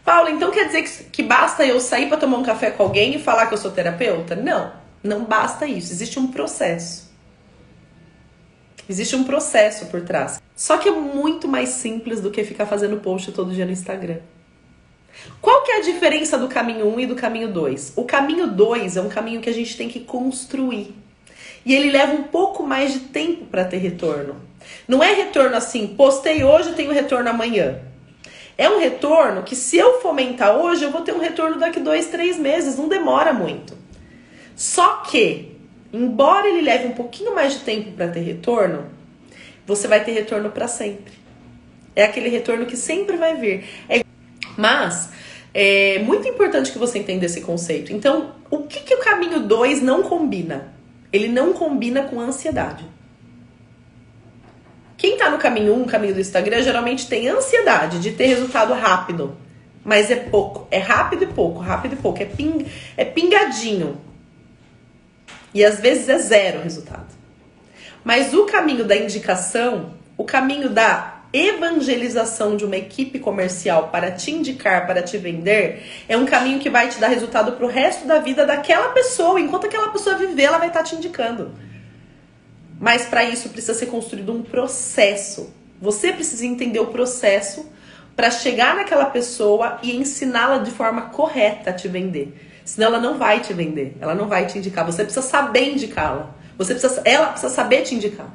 Paula, 0.03 0.31
então 0.31 0.51
quer 0.51 0.65
dizer 0.65 0.83
que, 0.83 1.03
que 1.05 1.23
basta 1.23 1.65
eu 1.65 1.79
sair 1.79 2.07
para 2.07 2.17
tomar 2.17 2.37
um 2.37 2.43
café 2.43 2.71
com 2.71 2.83
alguém 2.83 3.15
e 3.15 3.19
falar 3.19 3.47
que 3.47 3.53
eu 3.53 3.57
sou 3.57 3.71
terapeuta? 3.71 4.35
Não, 4.35 4.71
não 5.03 5.25
basta 5.25 5.65
isso. 5.65 5.91
Existe 5.91 6.19
um 6.19 6.27
processo. 6.27 7.09
Existe 8.89 9.15
um 9.15 9.23
processo 9.23 9.85
por 9.85 10.01
trás. 10.01 10.41
Só 10.55 10.77
que 10.77 10.89
é 10.89 10.91
muito 10.91 11.47
mais 11.47 11.69
simples 11.69 12.21
do 12.21 12.31
que 12.31 12.43
ficar 12.43 12.65
fazendo 12.65 12.97
post 12.97 13.31
todo 13.31 13.53
dia 13.53 13.65
no 13.65 13.71
Instagram. 13.71 14.17
Qual 15.41 15.63
que 15.63 15.71
é 15.71 15.77
a 15.77 15.81
diferença 15.81 16.37
do 16.37 16.47
caminho 16.47 16.87
1 16.87 16.95
um 16.95 16.99
e 16.99 17.05
do 17.05 17.15
caminho 17.15 17.51
2? 17.51 17.93
O 17.95 18.03
caminho 18.03 18.47
2 18.47 18.97
é 18.97 19.01
um 19.01 19.09
caminho 19.09 19.41
que 19.41 19.49
a 19.49 19.53
gente 19.53 19.77
tem 19.77 19.87
que 19.87 19.99
construir. 19.99 20.95
E 21.65 21.75
ele 21.75 21.91
leva 21.91 22.13
um 22.13 22.23
pouco 22.23 22.63
mais 22.63 22.93
de 22.93 22.99
tempo 22.99 23.45
para 23.45 23.65
ter 23.65 23.77
retorno. 23.77 24.37
Não 24.87 25.03
é 25.03 25.13
retorno 25.13 25.55
assim, 25.55 25.87
postei 25.87 26.43
hoje, 26.43 26.73
tenho 26.73 26.91
retorno 26.91 27.29
amanhã. 27.29 27.79
É 28.59 28.69
um 28.69 28.77
retorno 28.77 29.43
que, 29.43 29.55
se 29.55 29.77
eu 29.77 30.01
fomentar 30.01 30.57
hoje, 30.57 30.83
eu 30.83 30.91
vou 30.91 30.99
ter 30.99 31.13
um 31.13 31.19
retorno 31.19 31.57
daqui 31.57 31.79
dois, 31.79 32.07
três 32.07 32.37
meses. 32.37 32.77
Não 32.77 32.89
demora 32.89 33.31
muito. 33.31 33.73
Só 34.53 34.97
que, 34.97 35.55
embora 35.93 36.45
ele 36.45 36.59
leve 36.59 36.85
um 36.85 36.91
pouquinho 36.91 37.33
mais 37.33 37.53
de 37.53 37.59
tempo 37.59 37.93
para 37.93 38.09
ter 38.09 38.19
retorno, 38.19 38.87
você 39.65 39.87
vai 39.87 40.03
ter 40.03 40.11
retorno 40.11 40.49
para 40.49 40.67
sempre. 40.67 41.13
É 41.95 42.03
aquele 42.03 42.27
retorno 42.27 42.65
que 42.65 42.75
sempre 42.75 43.15
vai 43.15 43.37
vir. 43.37 43.63
É... 43.87 44.03
Mas 44.57 45.09
é 45.53 45.99
muito 45.99 46.27
importante 46.27 46.69
que 46.73 46.77
você 46.77 46.99
entenda 46.99 47.27
esse 47.27 47.39
conceito. 47.39 47.93
Então, 47.93 48.35
o 48.51 48.63
que, 48.63 48.81
que 48.81 48.93
o 48.93 48.99
caminho 48.99 49.39
2 49.39 49.81
não 49.81 50.03
combina? 50.03 50.73
Ele 51.13 51.29
não 51.29 51.53
combina 51.53 52.03
com 52.03 52.19
ansiedade. 52.19 52.83
Quem 54.99 55.15
tá 55.15 55.29
no 55.29 55.37
caminho 55.37 55.73
1, 55.75 55.81
um, 55.81 55.85
caminho 55.85 56.13
do 56.13 56.19
Instagram, 56.19 56.61
geralmente 56.61 57.07
tem 57.07 57.29
ansiedade 57.29 57.99
de 57.99 58.11
ter 58.11 58.25
resultado 58.25 58.73
rápido. 58.73 59.35
Mas 59.81 60.11
é 60.11 60.17
pouco. 60.17 60.67
É 60.69 60.77
rápido 60.77 61.23
e 61.23 61.27
pouco, 61.27 61.61
rápido 61.61 61.93
e 61.93 61.95
pouco. 61.95 62.21
É, 62.21 62.25
ping, 62.25 62.65
é 62.97 63.05
pingadinho. 63.05 63.97
E 65.53 65.63
às 65.63 65.79
vezes 65.79 66.09
é 66.09 66.17
zero 66.17 66.61
resultado. 66.61 67.07
Mas 68.03 68.33
o 68.33 68.43
caminho 68.45 68.83
da 68.83 68.95
indicação, 68.97 69.93
o 70.17 70.25
caminho 70.25 70.69
da 70.69 71.21
evangelização 71.31 72.57
de 72.57 72.65
uma 72.65 72.75
equipe 72.75 73.19
comercial 73.19 73.87
para 73.87 74.11
te 74.11 74.31
indicar, 74.31 74.85
para 74.85 75.01
te 75.01 75.17
vender, 75.17 75.81
é 76.09 76.17
um 76.17 76.25
caminho 76.25 76.59
que 76.59 76.69
vai 76.69 76.89
te 76.89 76.99
dar 76.99 77.07
resultado 77.07 77.53
para 77.53 77.65
o 77.65 77.69
resto 77.69 78.05
da 78.05 78.19
vida 78.19 78.45
daquela 78.45 78.89
pessoa. 78.89 79.39
Enquanto 79.39 79.65
aquela 79.65 79.87
pessoa 79.91 80.17
viver, 80.17 80.43
ela 80.43 80.57
vai 80.57 80.67
estar 80.67 80.79
tá 80.79 80.85
te 80.85 80.95
indicando. 80.95 81.68
Mas 82.79 83.05
para 83.05 83.23
isso 83.23 83.49
precisa 83.49 83.73
ser 83.73 83.87
construído 83.87 84.31
um 84.31 84.41
processo. 84.41 85.53
Você 85.81 86.13
precisa 86.13 86.45
entender 86.45 86.79
o 86.79 86.87
processo 86.87 87.69
para 88.15 88.31
chegar 88.31 88.75
naquela 88.75 89.05
pessoa 89.05 89.79
e 89.83 89.95
ensiná-la 89.95 90.59
de 90.59 90.71
forma 90.71 91.03
correta 91.03 91.69
a 91.71 91.73
te 91.73 91.87
vender. 91.87 92.61
Senão 92.63 92.87
ela 92.87 92.99
não 92.99 93.17
vai 93.17 93.39
te 93.39 93.53
vender, 93.53 93.97
ela 93.99 94.13
não 94.13 94.27
vai 94.27 94.45
te 94.45 94.57
indicar. 94.57 94.85
Você 94.85 95.03
precisa 95.03 95.25
saber 95.25 95.73
indicá-la. 95.73 96.29
Você 96.57 96.73
precisa, 96.73 97.01
ela 97.03 97.27
precisa 97.27 97.51
saber 97.53 97.81
te 97.81 97.95
indicar. 97.95 98.29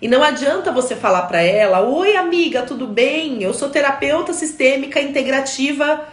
E 0.00 0.06
não 0.06 0.22
adianta 0.22 0.70
você 0.70 0.94
falar 0.94 1.22
para 1.22 1.42
ela: 1.42 1.80
"Oi, 1.80 2.16
amiga, 2.16 2.62
tudo 2.62 2.86
bem? 2.86 3.42
Eu 3.42 3.52
sou 3.52 3.68
terapeuta 3.68 4.32
sistêmica 4.32 5.00
integrativa 5.00 6.06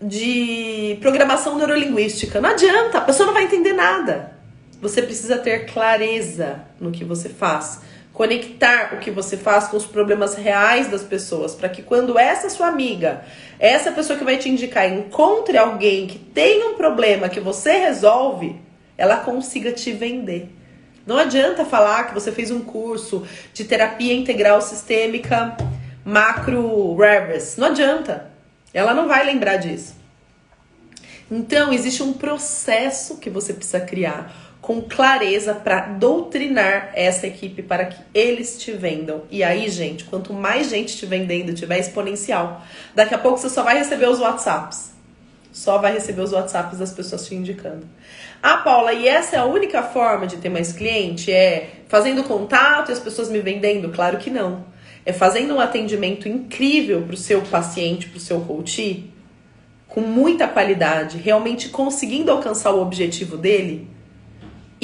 de 0.00 0.96
programação 1.00 1.56
neurolinguística". 1.56 2.40
Não 2.40 2.50
adianta, 2.50 2.98
a 2.98 3.02
pessoa 3.02 3.26
não 3.26 3.34
vai 3.34 3.44
entender 3.44 3.72
nada. 3.72 4.33
Você 4.84 5.00
precisa 5.00 5.38
ter 5.38 5.64
clareza 5.64 6.60
no 6.78 6.92
que 6.92 7.06
você 7.06 7.30
faz, 7.30 7.80
conectar 8.12 8.92
o 8.92 8.98
que 8.98 9.10
você 9.10 9.34
faz 9.34 9.66
com 9.66 9.78
os 9.78 9.86
problemas 9.86 10.34
reais 10.34 10.88
das 10.88 11.02
pessoas, 11.02 11.54
para 11.54 11.70
que 11.70 11.80
quando 11.80 12.18
essa 12.18 12.50
sua 12.50 12.66
amiga, 12.66 13.24
essa 13.58 13.90
pessoa 13.92 14.18
que 14.18 14.26
vai 14.26 14.36
te 14.36 14.50
indicar, 14.50 14.86
encontre 14.92 15.56
alguém 15.56 16.06
que 16.06 16.18
tem 16.18 16.62
um 16.68 16.74
problema 16.74 17.30
que 17.30 17.40
você 17.40 17.78
resolve, 17.78 18.60
ela 18.98 19.16
consiga 19.16 19.72
te 19.72 19.90
vender. 19.90 20.50
Não 21.06 21.16
adianta 21.16 21.64
falar 21.64 22.08
que 22.08 22.12
você 22.12 22.30
fez 22.30 22.50
um 22.50 22.60
curso 22.60 23.26
de 23.54 23.64
terapia 23.64 24.12
integral 24.12 24.60
sistêmica 24.60 25.56
macro 26.04 26.94
reverse. 26.94 27.58
Não 27.58 27.68
adianta. 27.68 28.30
Ela 28.74 28.92
não 28.92 29.08
vai 29.08 29.24
lembrar 29.24 29.56
disso. 29.56 29.94
Então, 31.30 31.72
existe 31.72 32.02
um 32.02 32.12
processo 32.12 33.16
que 33.16 33.30
você 33.30 33.54
precisa 33.54 33.80
criar 33.80 34.44
com 34.64 34.80
clareza 34.80 35.54
para 35.54 35.80
doutrinar 35.80 36.90
essa 36.94 37.26
equipe 37.26 37.62
para 37.62 37.84
que 37.84 38.02
eles 38.14 38.58
te 38.58 38.72
vendam. 38.72 39.24
E 39.30 39.44
aí, 39.44 39.68
gente, 39.68 40.04
quanto 40.04 40.32
mais 40.32 40.70
gente 40.70 40.96
te 40.96 41.04
vendendo, 41.04 41.52
tiver 41.52 41.78
exponencial. 41.78 42.62
Daqui 42.94 43.14
a 43.14 43.18
pouco 43.18 43.36
você 43.36 43.50
só 43.50 43.62
vai 43.62 43.76
receber 43.76 44.08
os 44.08 44.20
WhatsApps. 44.20 44.94
Só 45.52 45.76
vai 45.76 45.92
receber 45.92 46.22
os 46.22 46.32
WhatsApps 46.32 46.78
das 46.78 46.92
pessoas 46.92 47.26
te 47.26 47.34
indicando. 47.34 47.86
Ah, 48.42 48.56
Paula, 48.56 48.94
e 48.94 49.06
essa 49.06 49.36
é 49.36 49.38
a 49.38 49.44
única 49.44 49.82
forma 49.82 50.26
de 50.26 50.38
ter 50.38 50.48
mais 50.48 50.72
cliente? 50.72 51.30
É 51.30 51.68
fazendo 51.86 52.24
contato 52.24 52.88
e 52.88 52.92
as 52.92 52.98
pessoas 52.98 53.28
me 53.28 53.40
vendendo? 53.40 53.90
Claro 53.90 54.16
que 54.16 54.30
não. 54.30 54.64
É 55.04 55.12
fazendo 55.12 55.54
um 55.56 55.60
atendimento 55.60 56.26
incrível 56.26 57.02
para 57.02 57.12
o 57.12 57.18
seu 57.18 57.42
paciente, 57.42 58.08
para 58.08 58.16
o 58.16 58.20
seu 58.20 58.40
coach, 58.40 59.12
com 59.88 60.00
muita 60.00 60.48
qualidade, 60.48 61.18
realmente 61.18 61.68
conseguindo 61.68 62.32
alcançar 62.32 62.70
o 62.70 62.80
objetivo 62.80 63.36
dele 63.36 63.92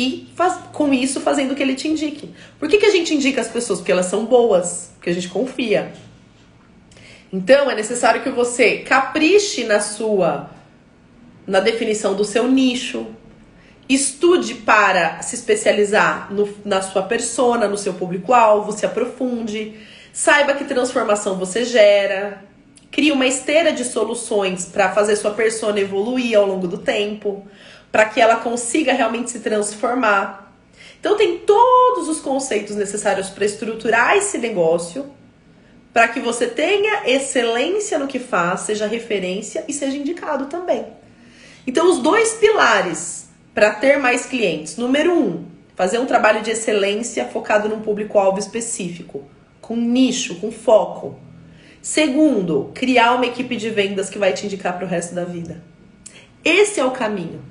e 0.01 0.29
faz, 0.35 0.59
com 0.73 0.95
isso 0.95 1.21
fazendo 1.21 1.53
o 1.53 1.55
que 1.55 1.63
ele 1.63 1.75
te 1.75 1.89
indique. 1.89 2.31
Por 2.59 2.69
que, 2.69 2.79
que 2.79 2.87
a 2.87 2.91
gente 2.91 3.15
indica 3.15 3.41
as 3.41 3.49
pessoas? 3.49 3.81
Porque 3.81 3.93
elas 3.93 4.07
são 4.07 4.25
boas, 4.25 4.93
porque 4.95 5.11
a 5.11 5.13
gente 5.15 5.29
confia. 5.29 5.93
Então 7.33 7.71
é 7.71 7.75
necessário 7.75 8.23
que 8.23 8.31
você 8.31 8.79
capriche 8.79 9.65
na 9.65 9.81
sua 9.81 10.51
na 11.47 11.59
definição 11.59 12.15
do 12.15 12.25
seu 12.25 12.47
nicho, 12.47 13.07
Estude 13.91 14.55
para 14.55 15.21
se 15.21 15.35
especializar 15.35 16.33
no, 16.33 16.49
na 16.65 16.81
sua 16.81 17.03
persona, 17.03 17.67
no 17.67 17.77
seu 17.77 17.93
público-alvo, 17.93 18.71
se 18.71 18.87
aprofunde. 18.87 19.75
Saiba 20.13 20.55
que 20.55 20.63
transformação 20.63 21.35
você 21.37 21.65
gera. 21.65 22.45
Crie 22.89 23.11
uma 23.11 23.27
esteira 23.27 23.73
de 23.73 23.85
soluções 23.85 24.65
para 24.65 24.93
fazer 24.93 25.17
sua 25.17 25.33
persona 25.33 25.81
evoluir 25.81 26.39
ao 26.39 26.47
longo 26.47 26.69
do 26.69 26.79
tempo, 26.79 27.45
para 27.91 28.05
que 28.05 28.21
ela 28.21 28.37
consiga 28.37 28.93
realmente 28.93 29.31
se 29.31 29.41
transformar. 29.41 30.53
Então 30.99 31.17
tem 31.17 31.39
todos 31.39 32.09
os 32.09 32.21
conceitos 32.21 32.77
necessários 32.77 33.31
para 33.31 33.45
estruturar 33.45 34.17
esse 34.17 34.39
negócio, 34.39 35.11
para 35.93 36.09
que 36.09 36.21
você 36.21 36.47
tenha 36.47 37.09
excelência 37.09 37.99
no 37.99 38.07
que 38.07 38.19
faz, 38.19 38.61
seja 38.61 38.87
referência 38.87 39.65
e 39.67 39.73
seja 39.73 39.97
indicado 39.97 40.47
também. 40.47 40.87
Então 41.67 41.91
os 41.91 41.99
dois 41.99 42.35
pilares 42.35 43.29
para 43.55 43.73
ter 43.73 43.99
mais 43.99 44.27
clientes? 44.27 44.77
Número 44.77 45.13
um, 45.13 45.45
fazer 45.75 45.99
um 45.99 46.07
trabalho 46.07 46.43
de 46.43 46.51
excelência 46.51 47.27
focado 47.27 47.69
num 47.69 47.81
público-alvo 47.81 48.39
específico, 48.39 49.25
com 49.61 49.77
nicho, 49.77 50.37
com 50.37 50.53
foco. 50.53 51.19
Segundo, 51.83 52.71
criar 52.75 53.15
uma 53.15 53.27
equipe 53.27 53.57
de 53.57 53.71
vendas 53.71 54.11
que 54.11 54.19
vai 54.19 54.33
te 54.33 54.47
indicar 54.47 54.77
para 54.77 54.85
o 54.85 54.89
resto 54.89 55.15
da 55.15 55.25
vida. 55.25 55.63
Esse 56.45 56.79
é 56.79 56.85
o 56.85 56.91
caminho. 56.91 57.43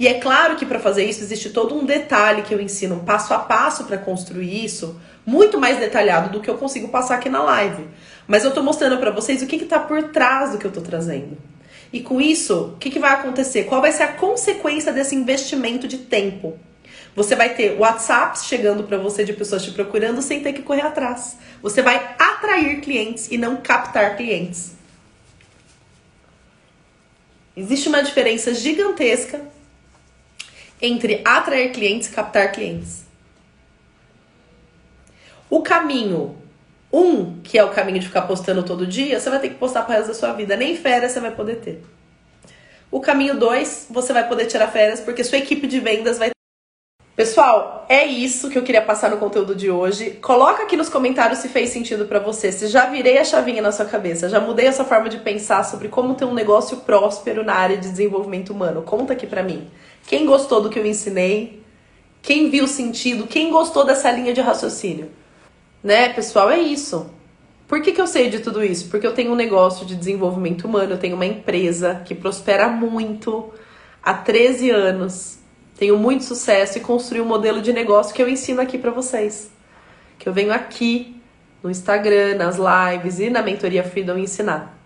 E 0.00 0.08
é 0.08 0.14
claro 0.14 0.56
que 0.56 0.64
para 0.64 0.80
fazer 0.80 1.04
isso 1.04 1.22
existe 1.22 1.50
todo 1.50 1.74
um 1.74 1.84
detalhe 1.84 2.40
que 2.40 2.54
eu 2.54 2.60
ensino, 2.60 2.94
um 2.94 3.04
passo 3.04 3.34
a 3.34 3.38
passo 3.38 3.84
para 3.84 3.98
construir 3.98 4.64
isso, 4.64 4.98
muito 5.26 5.60
mais 5.60 5.78
detalhado 5.78 6.30
do 6.30 6.40
que 6.40 6.48
eu 6.48 6.56
consigo 6.56 6.88
passar 6.88 7.16
aqui 7.16 7.28
na 7.28 7.42
live. 7.42 7.86
Mas 8.26 8.42
eu 8.42 8.48
estou 8.48 8.64
mostrando 8.64 8.96
para 8.96 9.10
vocês 9.10 9.42
o 9.42 9.46
que 9.46 9.56
está 9.56 9.78
por 9.78 10.04
trás 10.04 10.52
do 10.52 10.58
que 10.58 10.64
eu 10.64 10.70
estou 10.70 10.82
trazendo. 10.82 11.36
E 11.92 12.00
com 12.00 12.18
isso, 12.18 12.72
o 12.74 12.76
que, 12.78 12.88
que 12.88 12.98
vai 12.98 13.12
acontecer? 13.12 13.64
Qual 13.64 13.82
vai 13.82 13.92
ser 13.92 14.04
a 14.04 14.12
consequência 14.14 14.90
desse 14.90 15.14
investimento 15.14 15.86
de 15.86 15.98
tempo? 15.98 16.58
Você 17.14 17.36
vai 17.36 17.52
ter 17.52 17.78
WhatsApps 17.78 18.46
chegando 18.46 18.84
para 18.84 18.96
você 18.96 19.22
de 19.22 19.34
pessoas 19.34 19.62
te 19.62 19.70
procurando 19.70 20.22
sem 20.22 20.40
ter 20.40 20.54
que 20.54 20.62
correr 20.62 20.80
atrás. 20.80 21.36
Você 21.60 21.82
vai 21.82 22.14
atrair 22.18 22.80
clientes 22.80 23.30
e 23.30 23.36
não 23.36 23.58
captar 23.58 24.16
clientes. 24.16 24.72
Existe 27.54 27.90
uma 27.90 28.02
diferença 28.02 28.54
gigantesca 28.54 29.59
entre 30.80 31.20
atrair 31.24 31.72
clientes 31.72 32.08
e 32.08 32.12
captar 32.12 32.52
clientes. 32.52 33.04
O 35.48 35.62
caminho 35.62 36.36
um, 36.92 37.40
que 37.42 37.56
é 37.56 37.64
o 37.64 37.70
caminho 37.70 38.00
de 38.00 38.06
ficar 38.06 38.22
postando 38.22 38.62
todo 38.62 38.86
dia, 38.86 39.20
você 39.20 39.30
vai 39.30 39.38
ter 39.38 39.50
que 39.50 39.54
postar 39.54 39.82
pro 39.82 39.92
resto 39.92 40.08
da 40.08 40.14
sua 40.14 40.32
vida. 40.32 40.56
Nem 40.56 40.76
férias 40.76 41.12
você 41.12 41.20
vai 41.20 41.30
poder 41.30 41.56
ter. 41.56 41.82
O 42.90 43.00
caminho 43.00 43.38
dois, 43.38 43.86
você 43.88 44.12
vai 44.12 44.26
poder 44.26 44.46
tirar 44.46 44.66
férias 44.68 45.00
porque 45.00 45.22
sua 45.22 45.38
equipe 45.38 45.66
de 45.68 45.78
vendas 45.78 46.18
vai. 46.18 46.30
Pessoal, 47.14 47.86
é 47.88 48.04
isso 48.04 48.48
que 48.48 48.58
eu 48.58 48.62
queria 48.62 48.82
passar 48.82 49.10
no 49.10 49.18
conteúdo 49.18 49.54
de 49.54 49.70
hoje. 49.70 50.12
Coloca 50.12 50.62
aqui 50.64 50.76
nos 50.76 50.88
comentários 50.88 51.38
se 51.38 51.48
fez 51.48 51.70
sentido 51.70 52.06
para 52.06 52.18
você, 52.18 52.50
se 52.50 52.66
já 52.66 52.86
virei 52.86 53.18
a 53.18 53.24
chavinha 53.24 53.62
na 53.62 53.70
sua 53.70 53.84
cabeça, 53.84 54.28
já 54.28 54.40
mudei 54.40 54.66
a 54.66 54.72
sua 54.72 54.84
forma 54.84 55.08
de 55.08 55.18
pensar 55.18 55.62
sobre 55.64 55.88
como 55.88 56.14
ter 56.14 56.24
um 56.24 56.34
negócio 56.34 56.78
próspero 56.78 57.44
na 57.44 57.54
área 57.54 57.76
de 57.76 57.88
desenvolvimento 57.88 58.50
humano. 58.50 58.82
Conta 58.82 59.12
aqui 59.12 59.26
pra 59.26 59.42
mim. 59.42 59.70
Quem 60.06 60.26
gostou 60.26 60.60
do 60.60 60.70
que 60.70 60.78
eu 60.78 60.86
ensinei? 60.86 61.62
Quem 62.22 62.50
viu 62.50 62.66
sentido? 62.66 63.26
Quem 63.26 63.50
gostou 63.50 63.84
dessa 63.84 64.10
linha 64.10 64.32
de 64.32 64.40
raciocínio? 64.40 65.10
Né, 65.82 66.10
pessoal, 66.10 66.50
é 66.50 66.58
isso. 66.58 67.10
Por 67.66 67.80
que, 67.80 67.92
que 67.92 68.00
eu 68.00 68.06
sei 68.06 68.28
de 68.28 68.40
tudo 68.40 68.64
isso? 68.64 68.88
Porque 68.88 69.06
eu 69.06 69.14
tenho 69.14 69.32
um 69.32 69.36
negócio 69.36 69.86
de 69.86 69.94
desenvolvimento 69.94 70.66
humano, 70.66 70.94
eu 70.94 70.98
tenho 70.98 71.14
uma 71.14 71.24
empresa 71.24 72.02
que 72.04 72.14
prospera 72.14 72.68
muito 72.68 73.50
há 74.02 74.12
13 74.12 74.70
anos. 74.70 75.38
Tenho 75.78 75.96
muito 75.96 76.24
sucesso 76.24 76.78
e 76.78 76.80
construí 76.80 77.20
um 77.20 77.24
modelo 77.24 77.62
de 77.62 77.72
negócio 77.72 78.14
que 78.14 78.20
eu 78.20 78.28
ensino 78.28 78.60
aqui 78.60 78.76
para 78.76 78.90
vocês. 78.90 79.50
Que 80.18 80.28
eu 80.28 80.32
venho 80.32 80.52
aqui 80.52 81.16
no 81.62 81.70
Instagram, 81.70 82.34
nas 82.34 82.56
lives 82.58 83.20
e 83.20 83.30
na 83.30 83.40
mentoria 83.40 83.84
Freedom 83.84 84.18
ensinar. 84.18 84.76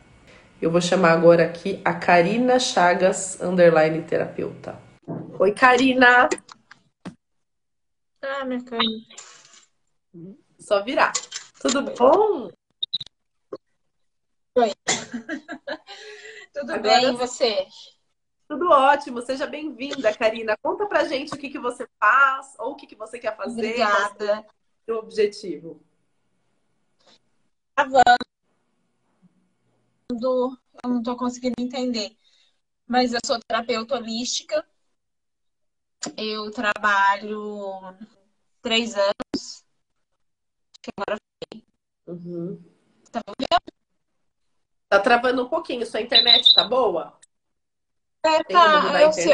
Eu 0.61 0.71
vou 0.71 0.81
chamar 0.81 1.13
agora 1.13 1.45
aqui 1.45 1.81
a 1.85 1.93
Karina 1.93 2.59
Chagas, 2.59 3.39
underline 3.41 4.03
terapeuta. 4.03 4.84
Oi, 5.39 5.53
Karina! 5.53 6.29
Ah, 8.23 8.45
minha 8.45 8.65
Karina. 8.65 9.05
Só 10.59 10.83
virar. 10.83 11.13
Tudo 11.61 11.83
bom? 11.83 12.51
Oi. 14.57 14.73
Tudo 16.55 16.73
Agora, 16.73 17.01
bem, 17.01 17.11
e 17.11 17.17
você? 17.17 17.67
Tudo 18.49 18.71
ótimo, 18.71 19.21
seja 19.21 19.47
bem-vinda, 19.47 20.17
Karina. 20.17 20.57
Conta 20.63 20.87
pra 20.87 21.05
gente 21.05 21.35
o 21.35 21.39
que, 21.39 21.51
que 21.51 21.59
você 21.59 21.87
faz 21.99 22.55
ou 22.59 22.73
o 22.73 22.77
que, 22.77 22.87
que 22.87 22.97
você 22.97 23.19
quer 23.19 23.37
fazer. 23.37 23.61
Obrigada. 23.61 24.47
O 24.89 24.93
objetivo. 24.95 25.83
Gravando. 27.77 28.05
Eu 30.11 30.91
não 30.91 30.99
estou 30.99 31.17
conseguindo 31.17 31.57
entender. 31.59 32.17
Mas 32.87 33.13
eu 33.13 33.21
sou 33.25 33.39
terapeuta 33.41 33.97
holística. 33.97 34.65
Eu 36.17 36.51
trabalho 36.51 37.97
três 38.63 38.95
anos. 38.95 39.65
Agora 40.97 41.19
Uhum. 42.07 42.63
Tá 43.11 43.21
ouvindo? 43.27 43.75
Tá 44.89 45.01
travando 45.01 45.45
um 45.45 45.49
pouquinho. 45.49 45.87
Sua 45.87 46.01
internet 46.01 46.55
tá 46.55 46.65
boa? 46.65 47.19
É, 48.23 48.43
tá. 48.45 49.03
Eu 49.03 49.13
sei. 49.13 49.33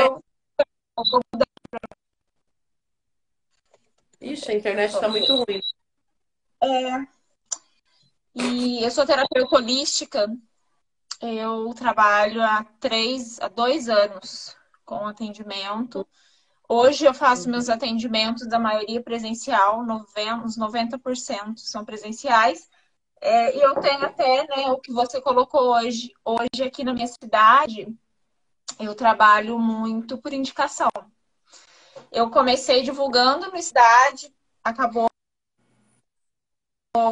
Ixi, 4.21 4.53
a 4.53 4.55
internet 4.55 5.01
tá 5.01 5.09
muito 5.09 5.35
ruim. 5.35 5.61
É. 6.63 7.07
E 8.35 8.85
eu 8.85 8.91
sou 8.91 9.07
terapeuta 9.07 9.57
holística. 9.57 10.27
Eu 11.21 11.75
trabalho 11.75 12.43
há 12.43 12.65
três, 12.79 13.41
há 13.41 13.49
dois 13.49 13.89
anos 13.89 14.57
com 14.85 15.07
atendimento. 15.07 16.07
Hoje 16.73 17.05
eu 17.05 17.13
faço 17.13 17.51
meus 17.51 17.69
atendimentos 17.69 18.47
da 18.47 18.57
maioria 18.57 19.03
presencial, 19.03 19.81
uns 19.81 20.57
90% 20.57 21.57
são 21.57 21.85
presenciais. 21.85 22.71
É, 23.21 23.57
e 23.57 23.61
eu 23.61 23.75
tenho 23.81 24.05
até 24.05 24.47
né, 24.47 24.71
o 24.71 24.79
que 24.79 24.93
você 24.93 25.21
colocou 25.21 25.75
hoje. 25.75 26.13
Hoje, 26.25 26.63
aqui 26.65 26.85
na 26.85 26.95
minha 26.95 27.09
cidade, 27.09 27.93
eu 28.79 28.95
trabalho 28.95 29.59
muito 29.59 30.17
por 30.19 30.33
indicação. 30.33 30.91
Eu 32.13 32.31
comecei 32.31 32.85
divulgando 32.85 33.51
na 33.51 33.61
cidade, 33.61 34.33
acabou 34.63 35.09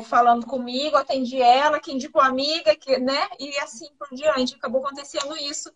falando 0.04 0.46
comigo, 0.46 0.96
atendi 0.96 1.42
ela, 1.42 1.80
que 1.80 1.90
indicou 1.90 2.22
amiga, 2.22 2.76
que, 2.76 2.96
né? 2.98 3.28
E 3.40 3.58
assim 3.58 3.92
por 3.98 4.06
diante. 4.12 4.54
Acabou 4.54 4.86
acontecendo 4.86 5.36
isso. 5.36 5.68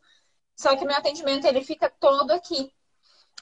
Só 0.55 0.77
que 0.77 0.85
meu 0.85 0.97
atendimento 0.97 1.49
ele 1.49 1.65
fica 1.65 1.91
todo 1.91 2.31
aqui. 2.31 2.73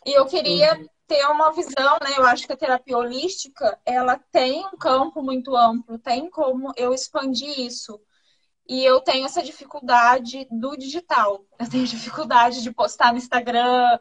E 0.07 0.13
eu 0.13 0.27
queria 0.27 0.75
uhum 0.75 0.89
ter 1.11 1.27
uma 1.27 1.51
visão, 1.51 1.99
né? 2.01 2.15
Eu 2.17 2.25
acho 2.25 2.47
que 2.47 2.53
a 2.53 2.57
terapia 2.57 2.97
holística, 2.97 3.77
ela 3.85 4.17
tem 4.31 4.65
um 4.65 4.77
campo 4.79 5.21
muito 5.21 5.57
amplo, 5.57 5.99
tem 5.99 6.31
como 6.31 6.73
eu 6.77 6.95
expandir 6.95 7.59
isso. 7.59 8.01
E 8.69 8.85
eu 8.85 9.01
tenho 9.01 9.27
essa 9.27 9.43
dificuldade 9.43 10.47
do 10.53 10.77
digital. 10.77 11.45
Eu 11.59 11.69
tenho 11.69 11.85
dificuldade 11.89 12.63
de 12.63 12.71
postar 12.73 13.11
no 13.11 13.19
Instagram, 13.19 13.99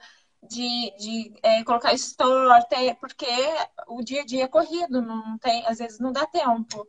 de, 0.48 0.94
de 1.00 1.34
é, 1.42 1.64
colocar 1.64 1.94
store, 1.96 2.60
até 2.60 2.94
porque 2.94 3.26
o 3.88 4.04
dia 4.04 4.22
a 4.22 4.26
dia 4.26 4.44
é 4.44 4.48
corrido, 4.48 5.02
não 5.02 5.36
tem, 5.40 5.66
às 5.66 5.80
vezes 5.80 6.00
não 6.00 6.12
dá 6.12 6.28
tempo. 6.28 6.88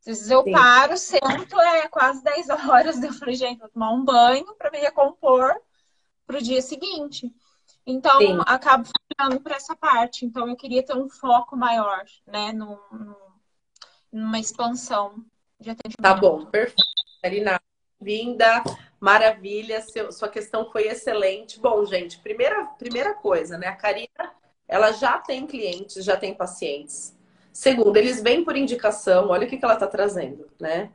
Às 0.00 0.06
vezes 0.06 0.28
eu 0.28 0.42
Sim. 0.42 0.50
paro, 0.50 0.98
sento, 0.98 1.60
é 1.60 1.86
quase 1.86 2.20
10 2.24 2.48
horas, 2.50 3.00
eu 3.00 3.12
falei, 3.12 3.36
gente, 3.36 3.60
vou 3.60 3.68
tomar 3.68 3.92
um 3.92 4.04
banho 4.04 4.56
para 4.56 4.72
me 4.72 4.78
recompor 4.78 5.54
para 6.26 6.38
o 6.38 6.42
dia 6.42 6.60
seguinte. 6.60 7.32
Então, 7.86 8.18
Sim. 8.18 8.38
acabo 8.46 8.88
ficando 9.08 9.40
para 9.40 9.56
essa 9.56 9.74
parte. 9.74 10.24
Então, 10.24 10.48
eu 10.48 10.56
queria 10.56 10.82
ter 10.82 10.96
um 10.96 11.08
foco 11.08 11.56
maior, 11.56 12.04
né? 12.26 12.52
Numa 14.12 14.38
expansão 14.38 15.24
de 15.58 15.70
atendimento. 15.70 16.02
Tá 16.02 16.14
bom, 16.14 16.46
perfeito. 16.46 16.82
Karina, 17.22 17.60
vinda, 18.00 18.62
maravilha. 19.00 19.80
Seu, 19.80 20.12
sua 20.12 20.28
questão 20.28 20.70
foi 20.70 20.86
excelente. 20.86 21.60
Bom, 21.60 21.84
gente, 21.84 22.18
primeira, 22.18 22.64
primeira 22.78 23.14
coisa, 23.14 23.58
né? 23.58 23.66
A 23.66 23.76
Karina, 23.76 24.32
ela 24.68 24.92
já 24.92 25.18
tem 25.18 25.46
clientes, 25.46 26.04
já 26.04 26.16
tem 26.16 26.34
pacientes. 26.34 27.16
Segundo, 27.52 27.96
eles 27.96 28.22
vêm 28.22 28.44
por 28.44 28.56
indicação. 28.56 29.28
Olha 29.28 29.46
o 29.46 29.50
que, 29.50 29.56
que 29.56 29.64
ela 29.64 29.74
está 29.74 29.86
trazendo, 29.86 30.48
né? 30.60 30.90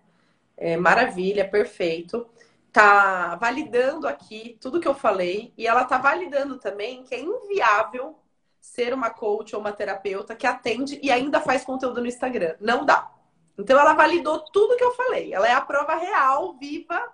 É, 0.56 0.76
maravilha, 0.76 1.47
perfeito 1.47 2.28
tá 2.77 3.33
validando 3.37 4.07
aqui 4.07 4.55
tudo 4.61 4.79
que 4.79 4.87
eu 4.87 4.93
falei 4.93 5.51
e 5.57 5.65
ela 5.65 5.83
tá 5.83 5.97
validando 5.97 6.59
também 6.59 7.03
que 7.03 7.15
é 7.15 7.19
inviável 7.19 8.15
ser 8.61 8.93
uma 8.93 9.09
coach 9.09 9.55
ou 9.55 9.61
uma 9.61 9.71
terapeuta 9.71 10.35
que 10.35 10.45
atende 10.45 10.99
e 11.01 11.09
ainda 11.09 11.41
faz 11.41 11.65
conteúdo 11.65 12.01
no 12.01 12.05
Instagram. 12.05 12.55
Não 12.61 12.85
dá. 12.85 13.11
Então 13.57 13.79
ela 13.79 13.95
validou 13.95 14.41
tudo 14.51 14.77
que 14.77 14.83
eu 14.83 14.93
falei. 14.93 15.33
Ela 15.33 15.47
é 15.47 15.53
a 15.53 15.61
prova 15.61 15.95
real, 15.95 16.55
viva 16.59 17.11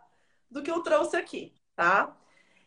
do 0.51 0.61
que 0.61 0.69
eu 0.69 0.81
trouxe 0.81 1.15
aqui, 1.15 1.53
tá? 1.77 2.13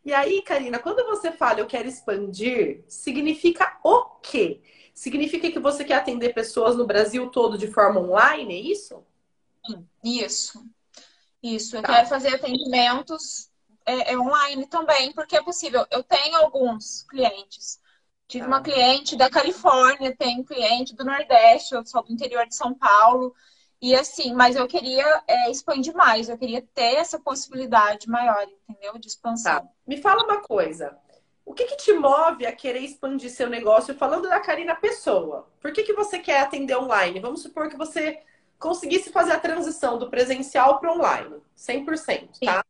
E 0.03 0.15
aí, 0.15 0.41
Karina, 0.41 0.79
quando 0.79 1.05
você 1.05 1.31
fala 1.31 1.61
eu 1.61 1.67
quero 1.67 1.87
expandir, 1.87 2.83
significa 2.89 3.79
o 3.85 4.05
quê? 4.23 4.63
Significa 4.95 5.51
que 5.51 5.59
você 5.59 5.85
quer 5.85 5.97
atender 5.97 6.33
pessoas 6.33 6.75
no 6.75 6.87
Brasil 6.87 7.29
todo 7.29 7.59
de 7.59 7.67
forma 7.67 8.01
online, 8.01 8.55
é 8.55 8.59
isso? 8.59 9.05
Isso. 10.03 10.65
Isso, 11.43 11.77
eu 11.77 11.83
tá. 11.83 11.95
quero 11.95 12.09
fazer 12.09 12.35
atendimentos 12.35 13.51
é, 13.85 14.13
é, 14.13 14.19
online 14.19 14.67
também, 14.67 15.13
porque 15.13 15.37
é 15.37 15.43
possível. 15.43 15.87
Eu 15.91 16.03
tenho 16.03 16.37
alguns 16.37 17.05
clientes. 17.05 17.81
Tive 18.27 18.45
tá. 18.45 18.49
uma 18.49 18.61
cliente 18.61 19.17
da 19.17 19.31
Califórnia, 19.31 20.17
tenho 20.17 20.45
cliente 20.45 20.95
do 20.97 21.05
Nordeste, 21.05 21.75
eu 21.75 21.87
sou 21.87 22.03
do 22.03 22.13
interior 22.13 22.47
de 22.47 22.55
São 22.57 22.75
Paulo. 22.75 23.35
E 23.81 23.95
assim, 23.95 24.35
mas 24.35 24.57
eu 24.57 24.67
queria 24.67 25.23
é, 25.29 25.51
expandir 25.51 25.95
mais, 25.95 26.29
eu 26.29 26.39
queria 26.39 26.63
ter 26.75 26.95
essa 26.97 27.21
possibilidade 27.21 28.09
maior, 28.09 28.47
entendeu? 28.69 28.99
De 28.99 29.07
expansão. 29.07 29.61
Tá. 29.61 29.69
Me 29.87 29.99
fala 29.99 30.25
uma 30.25 30.41
coisa. 30.41 30.97
O 31.45 31.55
que, 31.55 31.65
que, 31.67 31.77
te 31.77 31.93
move 31.93 32.45
a 32.45 32.51
querer 32.51 32.81
expandir 32.81 33.31
seu 33.31 33.49
negócio? 33.49 33.95
Falando 33.95 34.29
da 34.29 34.41
Karina 34.41 34.75
Pessoa, 34.75 35.49
por 35.61 35.73
que, 35.73 35.85
que 35.85 35.93
você 35.93 36.19
quer 36.19 36.41
atender 36.41 36.77
online? 36.77 37.21
Vamos 37.21 37.43
supor 37.43 37.69
que 37.69 37.77
você 37.77 38.21
conseguisse 38.59 39.11
fazer 39.11 39.33
a 39.33 39.41
transição 39.41 39.99
do 39.99 40.11
presencial 40.11 40.79
para 40.79 40.93
online, 40.93 41.43
100%, 41.57 42.41
tá? 42.45 42.65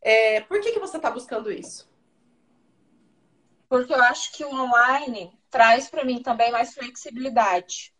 É, 0.00 0.40
por 0.42 0.60
que, 0.60 0.72
que 0.72 0.78
você 0.78 0.96
está 0.96 1.10
buscando 1.10 1.50
isso? 1.50 1.88
Porque 3.68 3.92
eu 3.92 4.02
acho 4.02 4.32
que 4.32 4.44
o 4.44 4.54
online 4.54 5.38
traz 5.50 5.88
para 5.88 6.04
mim 6.04 6.22
também 6.22 6.50
mais 6.50 6.72
flexibilidade. 6.72 7.92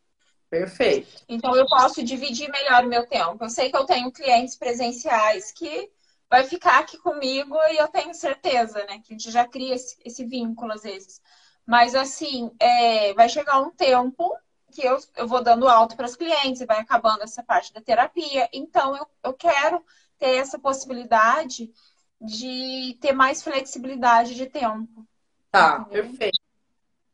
Perfeito. 0.49 1.25
Então 1.29 1.55
eu 1.55 1.67
posso 1.67 2.03
dividir 2.03 2.51
melhor 2.51 2.85
o 2.85 2.89
meu 2.89 3.07
tempo. 3.07 3.45
Eu 3.45 3.51
sei 3.51 3.71
que 3.71 3.77
eu 3.77 3.85
tenho 3.85 4.11
clientes 4.11 4.57
presenciais 4.57 5.53
que 5.53 5.91
vai 6.31 6.45
ficar 6.45 6.79
aqui 6.79 6.97
comigo 6.99 7.55
e 7.71 7.77
eu 7.77 7.89
tenho 7.89 8.15
certeza, 8.15 8.85
né? 8.87 9.01
Que 9.05 9.13
a 9.13 9.19
gente 9.19 9.31
já 9.31 9.47
cria 9.47 9.75
esse, 9.75 9.97
esse 10.05 10.25
vínculo 10.25 10.73
às 10.73 10.83
vezes. 10.83 11.21
Mas 11.67 11.95
assim, 11.95 12.51
é, 12.59 13.13
vai 13.13 13.29
chegar 13.29 13.61
um 13.61 13.71
tempo 13.71 14.35
que 14.71 14.87
eu, 14.87 14.99
eu 15.17 15.27
vou 15.27 15.43
dando 15.43 15.69
alto 15.69 15.97
para 15.97 16.07
os 16.07 16.17
clientes 16.17 16.61
e 16.61 16.67
vai 16.67 16.79
acabando 16.79 17.23
essa 17.23 17.43
parte 17.43 17.73
da 17.73 17.81
terapia. 17.81 18.49
Então, 18.53 18.97
eu, 18.97 19.07
eu 19.25 19.33
quero 19.33 19.85
ter 20.19 20.37
essa 20.37 20.59
possibilidade 20.59 21.73
de 22.21 22.99
ter 23.01 23.13
mais 23.13 23.43
flexibilidade 23.43 24.35
de 24.35 24.47
tempo. 24.47 25.07
Tá, 25.51 25.81
entendeu? 25.81 26.05
perfeito. 26.05 26.41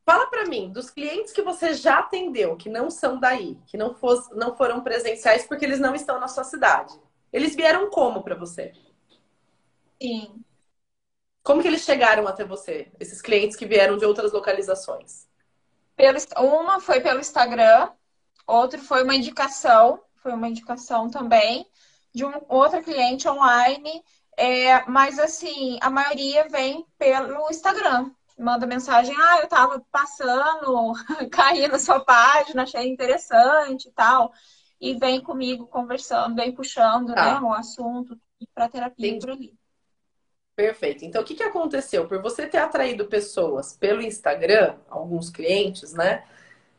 Fala 0.04 0.26
para 0.26 0.46
mim, 0.46 0.70
dos 0.70 0.90
clientes 0.90 1.32
que 1.32 1.42
você 1.42 1.72
já 1.72 1.98
atendeu, 1.98 2.56
que 2.56 2.68
não 2.68 2.90
são 2.90 3.18
daí, 3.18 3.58
que 3.66 3.76
não, 3.76 3.94
fosse, 3.94 4.34
não 4.34 4.54
foram 4.54 4.82
presenciais 4.82 5.46
porque 5.46 5.64
eles 5.64 5.80
não 5.80 5.94
estão 5.94 6.20
na 6.20 6.28
sua 6.28 6.44
cidade. 6.44 6.94
Eles 7.32 7.56
vieram 7.56 7.90
como 7.90 8.22
para 8.22 8.34
você? 8.34 8.72
Sim. 10.00 10.44
Como 11.42 11.62
que 11.62 11.68
eles 11.68 11.82
chegaram 11.82 12.26
até 12.26 12.44
você? 12.44 12.92
Esses 13.00 13.22
clientes 13.22 13.56
que 13.56 13.66
vieram 13.66 13.96
de 13.96 14.04
outras 14.04 14.32
localizações? 14.32 15.26
Pelo, 15.96 16.18
uma 16.38 16.80
foi 16.80 17.00
pelo 17.00 17.20
Instagram, 17.20 17.90
outro 18.46 18.80
foi 18.80 19.02
uma 19.02 19.14
indicação, 19.14 20.00
foi 20.16 20.32
uma 20.32 20.48
indicação 20.48 21.08
também 21.08 21.66
de 22.14 22.24
um 22.24 22.32
outra 22.48 22.82
cliente 22.82 23.28
online. 23.28 24.02
É, 24.36 24.84
mas 24.88 25.18
assim, 25.18 25.78
a 25.80 25.90
maioria 25.90 26.48
vem 26.48 26.84
pelo 26.98 27.48
Instagram. 27.50 28.10
Manda 28.36 28.66
mensagem, 28.66 29.14
ah, 29.16 29.40
eu 29.42 29.48
tava 29.48 29.80
passando, 29.92 30.92
caí 31.30 31.68
na 31.68 31.78
sua 31.78 32.00
página, 32.00 32.64
achei 32.64 32.88
interessante 32.88 33.88
e 33.88 33.92
tal. 33.92 34.32
E 34.80 34.94
vem 34.94 35.20
comigo 35.20 35.66
conversando, 35.68 36.34
vem 36.34 36.52
puxando 36.52 37.14
tá. 37.14 37.40
né, 37.40 37.46
o 37.46 37.52
assunto 37.52 38.18
para 38.52 38.68
terapia 38.68 39.08
Entendi. 39.08 39.24
por 39.24 39.32
ali. 39.32 39.63
Perfeito. 40.56 41.04
Então, 41.04 41.22
o 41.22 41.24
que, 41.24 41.34
que 41.34 41.42
aconteceu? 41.42 42.06
Por 42.06 42.22
você 42.22 42.46
ter 42.46 42.58
atraído 42.58 43.06
pessoas 43.06 43.76
pelo 43.76 44.00
Instagram, 44.00 44.76
alguns 44.88 45.28
clientes, 45.28 45.92
né, 45.92 46.24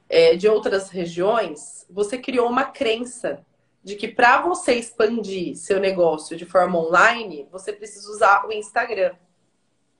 é, 0.07 0.35
de 0.35 0.47
outras 0.47 0.89
regiões, 0.89 1.85
você 1.89 2.17
criou 2.17 2.47
uma 2.47 2.65
crença 2.65 3.45
de 3.83 3.95
que 3.95 4.07
para 4.07 4.41
você 4.41 4.75
expandir 4.75 5.55
seu 5.55 5.79
negócio 5.79 6.37
de 6.37 6.45
forma 6.45 6.79
online, 6.79 7.47
você 7.51 7.73
precisa 7.73 8.09
usar 8.09 8.45
o 8.45 8.51
Instagram. 8.51 9.15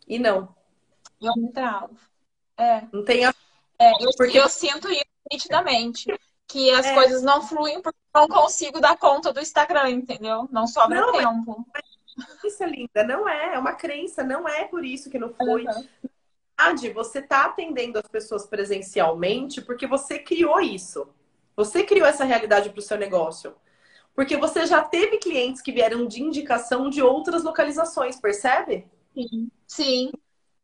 E 0.08 0.18
não. 0.18 0.56
Eu 1.22 1.34
não 1.36 1.52
travo. 1.52 1.96
É. 2.58 2.84
Não 2.92 3.04
tem 3.04 3.26
a... 3.26 3.34
É, 3.78 3.92
eu, 4.04 4.10
Porque... 4.16 4.40
eu 4.40 4.48
sinto 4.48 4.90
isso 4.90 5.04
nitidamente. 5.32 6.06
que 6.48 6.72
as 6.72 6.86
é. 6.86 6.94
coisas 6.94 7.22
não 7.22 7.42
fluem 7.42 7.82
porque 7.82 7.98
não 8.14 8.28
consigo 8.28 8.80
dar 8.80 8.98
conta 8.98 9.34
do 9.34 9.42
Instagram, 9.42 9.90
entendeu? 9.90 10.48
Não 10.52 10.68
sobra 10.68 11.02
não, 11.02 11.12
tempo. 11.12 11.66
Isso 11.84 11.95
é 12.62 12.65
linda, 12.65 13.04
não 13.04 13.28
é, 13.28 13.56
é 13.56 13.60
uma 13.60 13.73
crença, 13.73 14.23
não 14.23 14.47
é 14.47 14.65
por 14.65 14.86
isso 14.86 15.10
que 15.10 15.19
não 15.19 15.34
foi. 15.34 15.65
Uhum. 15.65 15.88
verdade, 16.58 16.89
você 16.91 17.19
está 17.19 17.45
atendendo 17.45 17.99
as 17.99 18.08
pessoas 18.08 18.45
presencialmente 18.45 19.62
porque 19.62 19.86
você 19.86 20.19
criou 20.19 20.60
isso. 20.60 21.08
Você 21.56 21.84
criou 21.84 22.08
essa 22.08 22.25
realidade 22.25 22.69
para 22.69 22.80
o 22.80 22.84
seu 22.84 22.97
negócio. 22.97 23.56
Porque 24.13 24.38
você 24.38 24.65
já 24.65 24.82
teve 24.82 25.17
clientes 25.17 25.62
que 25.62 25.73
vieram 25.73 26.08
de 26.08 26.23
indicação 26.23 26.89
de 26.89 27.01
outras 27.01 27.43
localizações, 27.43 28.19
percebe? 28.19 28.88
Sim. 29.13 29.51
Sim. 29.67 30.12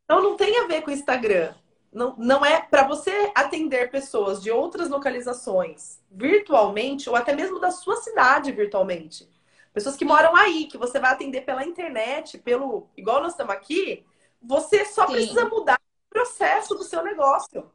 Então 0.04 0.22
não 0.22 0.36
tem 0.36 0.58
a 0.58 0.66
ver 0.66 0.82
com 0.82 0.90
o 0.90 0.94
Instagram. 0.94 1.54
Não, 1.92 2.14
não 2.16 2.44
é 2.44 2.62
para 2.62 2.88
você 2.88 3.30
atender 3.34 3.90
pessoas 3.90 4.42
de 4.42 4.50
outras 4.50 4.88
localizações 4.88 6.00
virtualmente 6.10 7.08
ou 7.08 7.14
até 7.14 7.34
mesmo 7.34 7.60
da 7.60 7.70
sua 7.70 7.96
cidade 7.96 8.50
virtualmente. 8.50 9.28
Pessoas 9.72 9.96
que 9.96 10.04
moram 10.04 10.36
aí, 10.36 10.66
que 10.66 10.76
você 10.76 11.00
vai 11.00 11.12
atender 11.12 11.42
pela 11.42 11.64
internet, 11.64 12.38
pelo 12.38 12.88
igual 12.96 13.22
nós 13.22 13.32
estamos 13.32 13.54
aqui, 13.54 14.04
você 14.40 14.84
só 14.84 15.06
Sim. 15.06 15.12
precisa 15.12 15.44
mudar 15.46 15.80
o 15.80 16.10
processo 16.10 16.74
do 16.74 16.84
seu 16.84 17.02
negócio. 17.02 17.70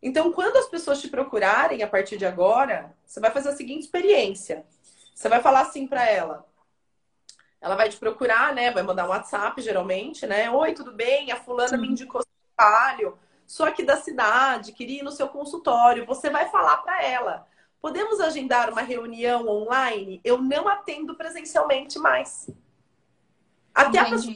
Então, 0.00 0.32
quando 0.32 0.56
as 0.56 0.68
pessoas 0.68 1.00
te 1.00 1.08
procurarem 1.08 1.82
a 1.82 1.88
partir 1.88 2.16
de 2.16 2.26
agora, 2.26 2.94
você 3.04 3.18
vai 3.18 3.32
fazer 3.32 3.48
a 3.48 3.56
seguinte 3.56 3.82
experiência. 3.82 4.64
Você 5.12 5.28
vai 5.28 5.42
falar 5.42 5.62
assim 5.62 5.88
para 5.88 6.08
ela: 6.08 6.46
ela 7.60 7.74
vai 7.74 7.88
te 7.88 7.96
procurar, 7.96 8.54
né? 8.54 8.70
Vai 8.70 8.84
mandar 8.84 9.06
um 9.06 9.08
WhatsApp, 9.08 9.60
geralmente, 9.60 10.24
né? 10.26 10.48
Oi, 10.50 10.72
tudo 10.72 10.92
bem? 10.92 11.32
A 11.32 11.36
fulana 11.36 11.70
Sim. 11.70 11.78
me 11.78 11.88
indicou 11.88 12.22
seu 12.22 12.30
trabalho. 12.56 13.18
Sou 13.44 13.66
aqui 13.66 13.82
da 13.82 13.96
cidade, 13.96 14.72
queria 14.72 15.00
ir 15.00 15.02
no 15.02 15.10
seu 15.10 15.26
consultório. 15.26 16.06
Você 16.06 16.30
vai 16.30 16.48
falar 16.50 16.76
para 16.78 17.02
ela. 17.02 17.48
Podemos 17.80 18.20
agendar 18.20 18.70
uma 18.70 18.82
reunião 18.82 19.46
online? 19.46 20.20
Eu 20.24 20.38
não 20.42 20.68
atendo 20.68 21.14
presencialmente 21.14 21.98
mais. 21.98 22.50
Até 23.72 24.00
Entendi. 24.00 24.14
a 24.14 24.16
pessoa 24.16 24.34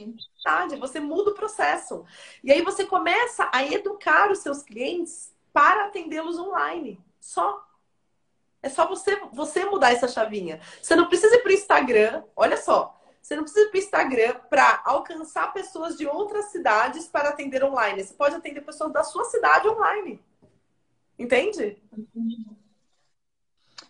você 0.79 0.99
muda 0.99 1.31
o 1.31 1.35
processo. 1.35 2.05
E 2.43 2.51
aí 2.51 2.61
você 2.61 2.85
começa 2.85 3.49
a 3.53 3.63
educar 3.65 4.31
os 4.31 4.39
seus 4.39 4.61
clientes 4.61 5.33
para 5.51 5.85
atendê-los 5.85 6.37
online. 6.37 6.99
Só. 7.19 7.65
É 8.61 8.69
só 8.69 8.87
você, 8.87 9.19
você 9.31 9.65
mudar 9.65 9.91
essa 9.91 10.07
chavinha. 10.07 10.61
Você 10.81 10.95
não 10.95 11.07
precisa 11.07 11.35
ir 11.35 11.39
para 11.39 11.51
o 11.51 11.53
Instagram. 11.53 12.23
Olha 12.35 12.57
só. 12.57 12.99
Você 13.21 13.35
não 13.35 13.43
precisa 13.43 13.65
ir 13.65 13.69
para 13.69 13.77
o 13.77 13.81
Instagram 13.81 14.35
para 14.49 14.81
alcançar 14.85 15.53
pessoas 15.53 15.97
de 15.97 16.05
outras 16.05 16.45
cidades 16.45 17.07
para 17.07 17.29
atender 17.29 17.63
online. 17.63 18.03
Você 18.03 18.13
pode 18.13 18.35
atender 18.35 18.61
pessoas 18.61 18.91
da 18.91 19.03
sua 19.03 19.25
cidade 19.25 19.67
online. 19.67 20.21
Entende? 21.17 21.81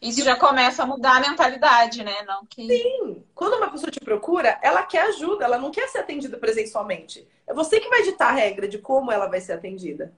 Isso 0.03 0.21
já 0.21 0.35
começa 0.35 0.83
a 0.83 0.85
mudar 0.85 1.15
a 1.15 1.19
mentalidade, 1.21 2.03
né? 2.03 2.23
Não 2.27 2.45
que... 2.45 2.67
Sim. 2.67 3.23
Quando 3.33 3.55
uma 3.55 3.71
pessoa 3.71 3.89
te 3.89 4.01
procura, 4.01 4.59
ela 4.61 4.83
quer 4.83 5.03
ajuda, 5.03 5.45
ela 5.45 5.57
não 5.57 5.71
quer 5.71 5.87
ser 5.87 5.99
atendida 5.99 6.37
presencialmente. 6.37 7.25
É 7.47 7.53
você 7.53 7.79
que 7.79 7.89
vai 7.89 8.03
ditar 8.03 8.29
a 8.29 8.35
regra 8.35 8.67
de 8.67 8.77
como 8.77 9.11
ela 9.11 9.27
vai 9.27 9.39
ser 9.39 9.53
atendida. 9.53 10.13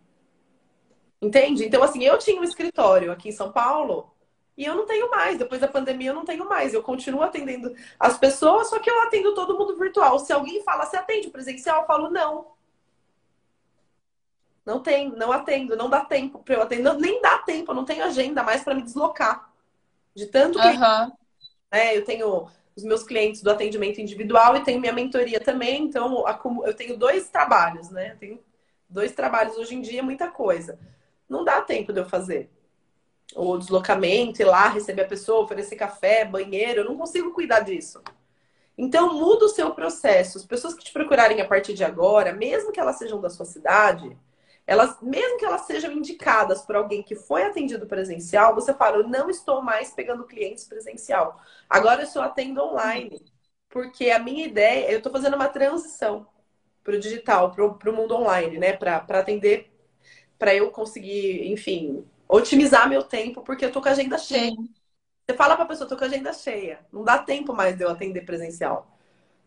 Entende? 1.21 1.65
Então, 1.65 1.84
assim, 1.84 2.04
eu 2.04 2.17
tinha 2.17 2.41
um 2.41 2.43
escritório 2.43 3.12
aqui 3.12 3.30
em 3.30 3.32
São 3.32 3.52
Paulo 3.52 4.12
e 4.58 4.65
eu 4.65 4.74
não 4.74 4.88
tenho 4.88 5.10
mais. 5.12 5.38
Depois 5.38 5.62
da 5.62 5.67
pandemia, 5.67 6.10
eu 6.10 6.15
não 6.15 6.26
tenho 6.26 6.50
mais. 6.50 6.74
Eu 6.74 6.82
continuo 6.82 7.21
atendendo 7.21 7.76
as 8.00 8.17
pessoas, 8.17 8.69
só 8.69 8.80
que 8.80 8.89
eu 8.89 9.02
atendo 9.04 9.36
todo 9.36 9.58
mundo 9.58 9.78
virtual. 9.78 10.17
Se 10.17 10.34
alguém 10.34 10.63
fala, 10.63 10.86
você 10.86 10.98
atende 10.98 11.30
presencial? 11.30 11.82
Eu 11.82 11.88
falo, 11.88 12.10
não. 12.10 12.56
Não 14.65 14.80
tem, 14.80 15.12
não 15.12 15.32
atendo, 15.32 15.78
não 15.78 15.91
dá 15.91 16.04
tempo 16.04 16.39
para 16.39 16.56
eu 16.56 16.62
atender. 16.63 16.91
nem 16.95 17.21
dá 17.21 17.38
tempo, 17.38 17.71
eu 17.71 17.76
não 17.76 17.86
tenho 17.86 18.04
agenda 18.04 18.41
mais 18.41 18.63
para 18.63 18.74
me 18.74 18.82
deslocar. 18.82 19.54
De 20.15 20.28
tanto 20.28 20.60
que. 20.60 20.67
Uhum. 20.67 21.12
Né, 21.71 21.97
eu 21.97 22.06
tenho 22.06 22.47
os 22.75 22.84
meus 22.84 23.04
clientes 23.04 23.41
do 23.41 23.49
atendimento 23.49 23.99
individual 23.99 24.56
e 24.56 24.63
tenho 24.63 24.80
minha 24.80 24.93
mentoria 24.93 25.39
também. 25.39 25.84
Então, 25.84 26.25
eu 26.65 26.73
tenho 26.73 26.97
dois 26.97 27.30
trabalhos, 27.30 27.89
né? 27.89 28.12
Eu 28.12 28.17
tenho 28.17 28.43
dois 28.89 29.13
trabalhos 29.13 29.58
hoje 29.58 29.75
em 29.75 29.82
dia, 29.82 30.04
muita 30.04 30.30
coisa. 30.30 30.80
Não 31.28 31.43
dá 31.43 31.62
tempo 31.62 31.93
de 31.93 31.99
eu 31.99 32.06
fazer 32.06 32.49
o 33.36 33.58
deslocamento, 33.58 34.41
ir 34.41 34.45
lá 34.45 34.67
receber 34.67 35.04
a 35.04 35.08
pessoa, 35.08 35.43
oferecer 35.43 35.75
café, 35.75 36.23
banheiro, 36.23 36.82
eu 36.82 36.86
não 36.86 36.97
consigo 36.97 37.34
cuidar 37.34 37.62
disso. 37.62 38.01
Então, 38.78 39.13
muda 39.13 39.45
o 39.45 39.49
seu 39.49 39.73
processo. 39.73 40.38
As 40.38 40.45
pessoas 40.45 40.73
que 40.73 40.84
te 40.84 40.91
procurarem 40.91 41.41
a 41.41 41.47
partir 41.47 41.73
de 41.73 41.84
agora, 41.84 42.34
mesmo 42.34 42.71
que 42.71 42.80
elas 42.80 42.97
sejam 42.97 43.19
da 43.19 43.30
sua 43.30 43.45
cidade, 43.45 44.17
elas, 44.67 44.99
mesmo 45.01 45.38
que 45.38 45.45
elas 45.45 45.62
sejam 45.62 45.91
indicadas 45.91 46.62
por 46.63 46.75
alguém 46.75 47.04
que 47.04 47.15
foi 47.15 47.43
atendido 47.43 47.86
presencial, 47.86 48.56
você 48.56 48.73
fala, 48.73 48.97
eu 48.97 49.08
não 49.08 49.30
estou 49.30 49.62
mais 49.62 49.91
pegando 49.93 50.25
clientes 50.25 50.63
presencial. 50.65 51.39
Agora 51.69 52.01
eu 52.04 52.08
só 52.08 52.23
atendo 52.23 52.62
online. 52.63 53.21
Porque 53.69 54.10
a 54.10 54.19
minha 54.19 54.45
ideia, 54.45 54.91
eu 54.91 54.97
estou 54.99 55.12
fazendo 55.12 55.36
uma 55.36 55.49
transição 55.49 56.28
para 56.84 56.95
o 56.95 56.99
digital, 56.99 57.51
para 57.51 57.91
o 57.91 57.93
mundo 57.95 58.15
online, 58.15 58.58
né? 58.60 58.73
Para 58.73 58.97
atender, 59.19 59.71
para 60.39 60.56
eu 60.56 60.71
conseguir, 60.71 61.51
enfim, 61.51 62.06
otimizar 62.28 62.89
meu 62.89 63.04
tempo, 63.04 63.41
porque 63.43 63.65
eu 63.65 63.71
tô 63.71 63.82
com 63.82 63.89
a 63.89 63.91
agenda 63.91 64.17
cheia. 64.17 64.51
Sim. 64.51 64.73
Você 65.28 65.36
fala 65.38 65.56
pra 65.56 65.65
pessoa, 65.65 65.89
tô 65.89 65.97
com 65.97 66.04
a 66.04 66.08
agenda 66.08 66.34
cheia. 66.34 66.80
Não 66.91 67.04
dá 67.04 67.17
tempo 67.19 67.54
mais 67.54 67.78
de 67.78 67.84
eu 67.84 67.89
atender 67.89 68.21
presencial, 68.25 68.88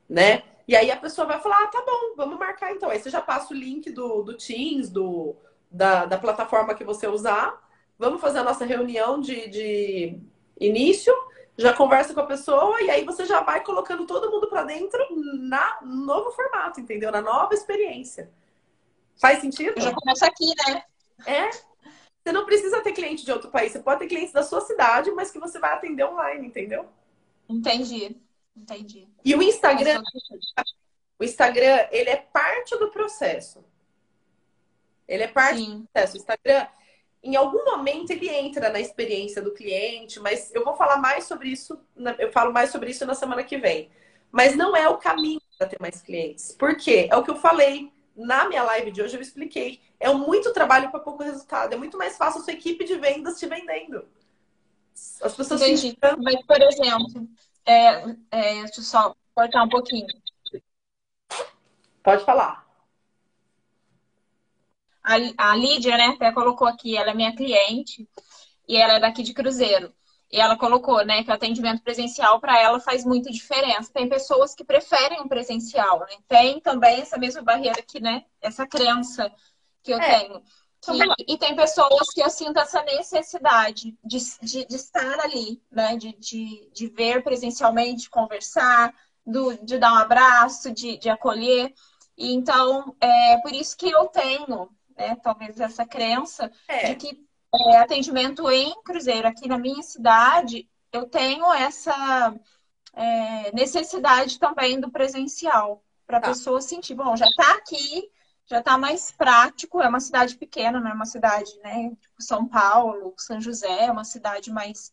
né? 0.09 0.43
E 0.69 0.77
aí 0.77 0.91
a 0.91 0.97
pessoa 0.97 1.27
vai 1.27 1.41
falar, 1.41 1.57
ah, 1.63 1.67
tá 1.69 1.83
bom, 1.83 2.15
vamos 2.15 2.39
marcar 2.39 2.73
então. 2.73 2.91
Aí 2.91 3.01
você 3.01 3.09
já 3.09 3.23
passa 3.23 3.55
o 3.55 3.57
link 3.57 3.91
do, 3.91 4.23
do 4.23 4.37
Teams, 4.37 4.91
do, 4.91 5.35
da, 5.71 6.05
da 6.05 6.19
plataforma 6.19 6.75
que 6.75 6.85
você 6.85 7.09
usar. 7.09 7.59
Vamos 7.99 8.21
fazer 8.21 8.41
a 8.41 8.45
nossa 8.45 8.67
reunião 8.67 9.19
de, 9.19 9.49
de 9.49 10.21
início, 10.61 11.13
já 11.57 11.73
conversa 11.73 12.13
com 12.13 12.21
a 12.21 12.27
pessoa 12.27 12.83
e 12.83 12.91
aí 12.91 13.03
você 13.03 13.25
já 13.25 13.41
vai 13.41 13.65
colocando 13.65 14.07
todo 14.07 14.31
mundo 14.31 14.47
para 14.47 14.65
dentro 14.65 15.01
na 15.39 15.81
no 15.81 16.05
novo 16.05 16.31
formato, 16.33 16.81
entendeu? 16.81 17.11
Na 17.11 17.23
nova 17.23 17.55
experiência. 17.55 18.31
Faz 19.19 19.41
sentido? 19.41 19.73
Eu 19.75 19.83
já 19.83 19.93
começa 19.95 20.27
aqui, 20.27 20.53
né? 20.67 20.85
É, 21.27 21.51
você 22.23 22.31
não 22.31 22.45
precisa 22.45 22.83
ter 22.83 22.93
cliente 22.93 23.25
de 23.25 23.33
outro 23.33 23.51
país. 23.51 23.73
Você 23.73 23.81
pode 23.81 24.01
ter 24.01 24.07
clientes 24.07 24.33
da 24.35 24.43
sua 24.43 24.61
cidade, 24.61 25.11
mas 25.13 25.31
que 25.31 25.39
você 25.39 25.59
vai 25.59 25.73
atender 25.73 26.05
online, 26.05 26.47
entendeu? 26.47 26.87
Entendi. 27.49 28.21
Entendi. 28.63 29.09
E 29.25 29.35
o 29.35 29.43
Instagram, 29.43 30.03
o 31.19 31.25
Instagram, 31.25 31.87
ele 31.91 32.11
é 32.11 32.17
parte 32.17 32.77
do 32.79 32.91
processo. 32.91 33.65
Ele 35.07 35.23
é 35.23 35.29
parte 35.29 35.61
Sim. 35.61 35.81
do 35.81 35.89
processo. 35.89 36.15
O 36.15 36.19
Instagram, 36.19 36.67
em 37.23 37.37
algum 37.37 37.65
momento, 37.65 38.11
ele 38.11 38.29
entra 38.29 38.71
na 38.71 38.81
experiência 38.81 39.41
do 39.41 39.53
cliente, 39.53 40.21
mas 40.21 40.55
eu 40.55 40.65
vou 40.65 40.77
falar 40.77 40.99
mais 40.99 41.25
sobre 41.25 41.49
isso, 41.49 41.79
eu 42.19 42.31
falo 42.33 42.53
mais 42.53 42.71
sobre 42.71 42.91
isso 42.91 43.07
na 43.07 43.15
semana 43.15 43.43
que 43.43 43.59
vem. 43.59 43.91
Mas 44.31 44.55
não 44.55 44.77
é 44.77 44.89
o 44.89 44.99
caminho 44.99 45.41
para 45.57 45.67
ter 45.67 45.81
mais 45.81 46.03
clientes. 46.03 46.53
Por 46.53 46.77
quê? 46.77 47.09
É 47.11 47.17
o 47.17 47.23
que 47.23 47.31
eu 47.31 47.37
falei 47.37 47.91
na 48.15 48.49
minha 48.49 48.63
live 48.65 48.91
de 48.91 49.01
hoje, 49.01 49.17
eu 49.17 49.23
expliquei 49.23 49.81
é 50.01 50.13
muito 50.13 50.53
trabalho 50.53 50.91
para 50.91 51.01
pouco 51.01 51.23
resultado. 51.23 51.73
É 51.73 51.77
muito 51.77 51.99
mais 51.99 52.17
fácil 52.17 52.41
a 52.41 52.45
sua 52.45 52.53
equipe 52.53 52.85
de 52.85 52.97
vendas 52.97 53.39
te 53.39 53.47
vendendo. 53.47 54.05
As 55.23 55.35
pessoas 55.35 55.61
Entendi. 55.61 55.91
Se... 55.91 55.99
Mas, 56.19 56.45
por 56.47 56.61
exemplo, 56.61 57.29
é, 57.69 58.17
é, 58.31 58.63
deixa 58.63 58.81
eu 58.81 58.85
só 58.85 59.15
cortar 59.35 59.63
um 59.63 59.69
pouquinho. 59.69 60.07
Pode 62.03 62.25
falar. 62.25 62.67
A, 65.03 65.51
a 65.51 65.57
Lídia, 65.57 65.97
né, 65.97 66.07
até 66.07 66.33
colocou 66.33 66.67
aqui, 66.67 66.97
ela 66.97 67.11
é 67.11 67.15
minha 67.15 67.35
cliente 67.35 68.09
e 68.67 68.77
ela 68.77 68.95
é 68.95 69.01
daqui 69.01 69.23
de 69.23 69.35
Cruzeiro. 69.35 69.93
E 70.31 70.39
ela 70.39 70.57
colocou, 70.57 71.05
né, 71.05 71.23
que 71.23 71.31
o 71.31 71.35
atendimento 71.35 71.83
presencial 71.83 72.39
para 72.41 72.61
ela 72.61 72.81
faz 72.81 73.05
muita 73.05 73.31
diferença. 73.31 73.93
Tem 73.93 74.09
pessoas 74.09 74.55
que 74.55 74.65
preferem 74.65 75.21
o 75.21 75.29
presencial, 75.29 76.01
né? 76.01 76.17
Tem 76.27 76.61
também 76.61 77.01
essa 77.01 77.17
mesma 77.17 77.41
barreira 77.41 77.81
aqui, 77.81 77.99
né? 77.99 78.25
Essa 78.41 78.67
crença 78.67 79.33
que 79.83 79.91
eu 79.91 79.99
é. 79.99 80.19
tenho. 80.19 80.43
Que, 80.81 80.93
e 81.33 81.37
tem 81.37 81.57
pessoas 81.57 82.09
que 82.15 82.23
eu 82.23 82.31
sinto 82.31 82.59
essa 82.59 82.83
necessidade 82.83 83.97
de, 84.05 84.19
de, 84.41 84.65
de 84.65 84.77
estar 84.77 85.21
ali, 85.21 85.61
né? 85.71 85.97
De, 85.97 86.13
de, 86.13 86.71
de 86.73 86.87
ver 86.89 87.23
presencialmente, 87.23 88.09
conversar, 88.09 88.95
do, 89.27 89.57
de 89.65 89.79
dar 89.79 89.93
um 89.93 89.99
abraço, 89.99 90.73
de, 90.73 90.97
de 90.97 91.11
acolher. 91.11 91.75
E 92.17 92.33
então, 92.33 92.97
é 93.01 93.39
por 93.39 93.53
isso 93.53 93.77
que 93.77 93.89
eu 93.91 94.07
tenho, 94.07 94.71
né, 94.97 95.17
talvez 95.23 95.61
essa 95.61 95.87
crença 95.87 96.51
é. 96.67 96.89
de 96.89 96.97
que 96.97 97.29
é, 97.55 97.77
atendimento 97.79 98.51
em 98.51 98.75
Cruzeiro, 98.83 99.29
aqui 99.29 99.49
na 99.49 99.59
minha 99.59 99.83
cidade, 99.83 100.69
eu 100.93 101.07
tenho 101.07 101.53
essa 101.53 102.35
é, 102.93 103.53
necessidade 103.53 104.39
também 104.39 104.81
do 104.81 104.91
presencial, 104.91 105.83
para 106.07 106.19
a 106.19 106.21
tá. 106.21 106.29
pessoa 106.29 106.61
sentir, 106.61 106.95
bom, 106.95 107.17
já 107.17 107.27
está 107.27 107.53
aqui, 107.53 108.11
já 108.49 108.59
está 108.61 108.79
mais 108.79 109.11
prático. 109.11 109.81
É 109.81 109.89
uma 109.89 110.01
cidade 110.01 110.37
pequena, 110.37 110.81
não 110.81 110.91
é 110.91 110.95
uma 110.95 111.05
cidade, 111.07 111.57
né? 111.63 111.91
Tipo 112.01 112.23
São 112.23 112.47
Paulo, 112.49 113.15
São 113.17 113.41
José, 113.41 113.87
é 113.87 113.93
uma 113.93 114.05
cidade 114.05 114.51
mais, 114.51 114.93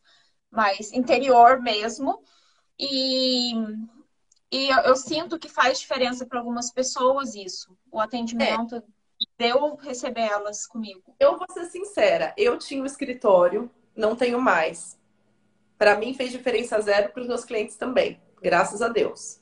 mais 0.52 0.92
interior 0.94 1.62
mesmo. 1.62 2.22
E, 2.78 3.54
e 4.52 4.70
eu, 4.70 4.80
eu 4.80 4.96
sinto 4.96 5.40
que 5.40 5.50
faz 5.50 5.80
diferença 5.80 6.26
para 6.26 6.40
algumas 6.40 6.72
pessoas 6.72 7.36
isso, 7.36 7.78
o 7.92 8.00
atendimento. 8.00 8.76
É. 8.76 8.84
De 9.40 9.48
eu 9.48 9.76
receber 9.76 10.30
elas 10.30 10.68
comigo. 10.68 11.16
Eu 11.18 11.38
vou 11.38 11.48
ser 11.50 11.66
sincera, 11.68 12.34
eu 12.38 12.58
tinha 12.58 12.84
um 12.84 12.86
escritório 12.86 13.72
não 13.96 14.16
tenho 14.16 14.42
mais. 14.42 15.00
Para 15.78 15.98
mim 15.98 16.14
fez 16.14 16.32
diferença 16.32 16.80
zero 16.82 17.12
para 17.12 17.22
os 17.22 17.28
meus 17.28 17.46
clientes 17.46 17.78
também, 17.78 18.22
graças 18.42 18.82
a 18.82 18.90
Deus. 18.90 19.40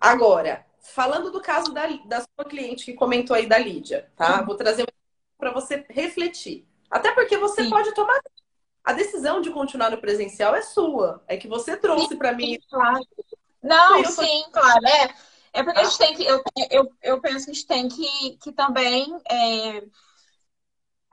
Agora, 0.00 0.64
falando 0.84 1.30
do 1.30 1.40
caso 1.40 1.72
da, 1.72 1.86
da 1.86 2.20
sua 2.20 2.44
cliente 2.48 2.84
que 2.84 2.94
comentou 2.94 3.34
aí 3.34 3.46
da 3.46 3.58
Lídia, 3.58 4.10
tá? 4.16 4.40
Uhum. 4.40 4.46
Vou 4.46 4.56
trazer 4.56 4.82
um 4.82 4.86
para 5.38 5.50
você 5.50 5.84
refletir. 5.88 6.66
Até 6.90 7.12
porque 7.12 7.36
você 7.36 7.64
Sim. 7.64 7.70
pode 7.70 7.92
tomar 7.92 8.20
a 8.84 8.92
decisão 8.92 9.40
de 9.40 9.50
continuar 9.50 9.90
no 9.90 9.98
presencial 9.98 10.54
é 10.54 10.62
sua. 10.62 11.24
É 11.26 11.36
que 11.36 11.48
você 11.48 11.76
trouxe 11.76 12.16
para 12.16 12.32
mim. 12.32 12.58
Claro. 12.70 13.04
Não, 13.62 14.04
sim, 14.04 14.44
claro. 14.52 14.86
É, 14.86 15.14
é 15.54 15.62
porque 15.62 15.80
a 15.80 15.84
gente 15.84 15.98
tem 15.98 16.14
que. 16.14 16.24
Eu, 16.24 16.42
eu, 16.70 16.92
eu 17.02 17.20
penso 17.20 17.46
que 17.46 17.50
a 17.50 17.54
gente 17.54 17.66
tem 17.66 17.88
que, 17.88 18.36
que 18.36 18.52
também. 18.52 19.16
É, 19.30 19.82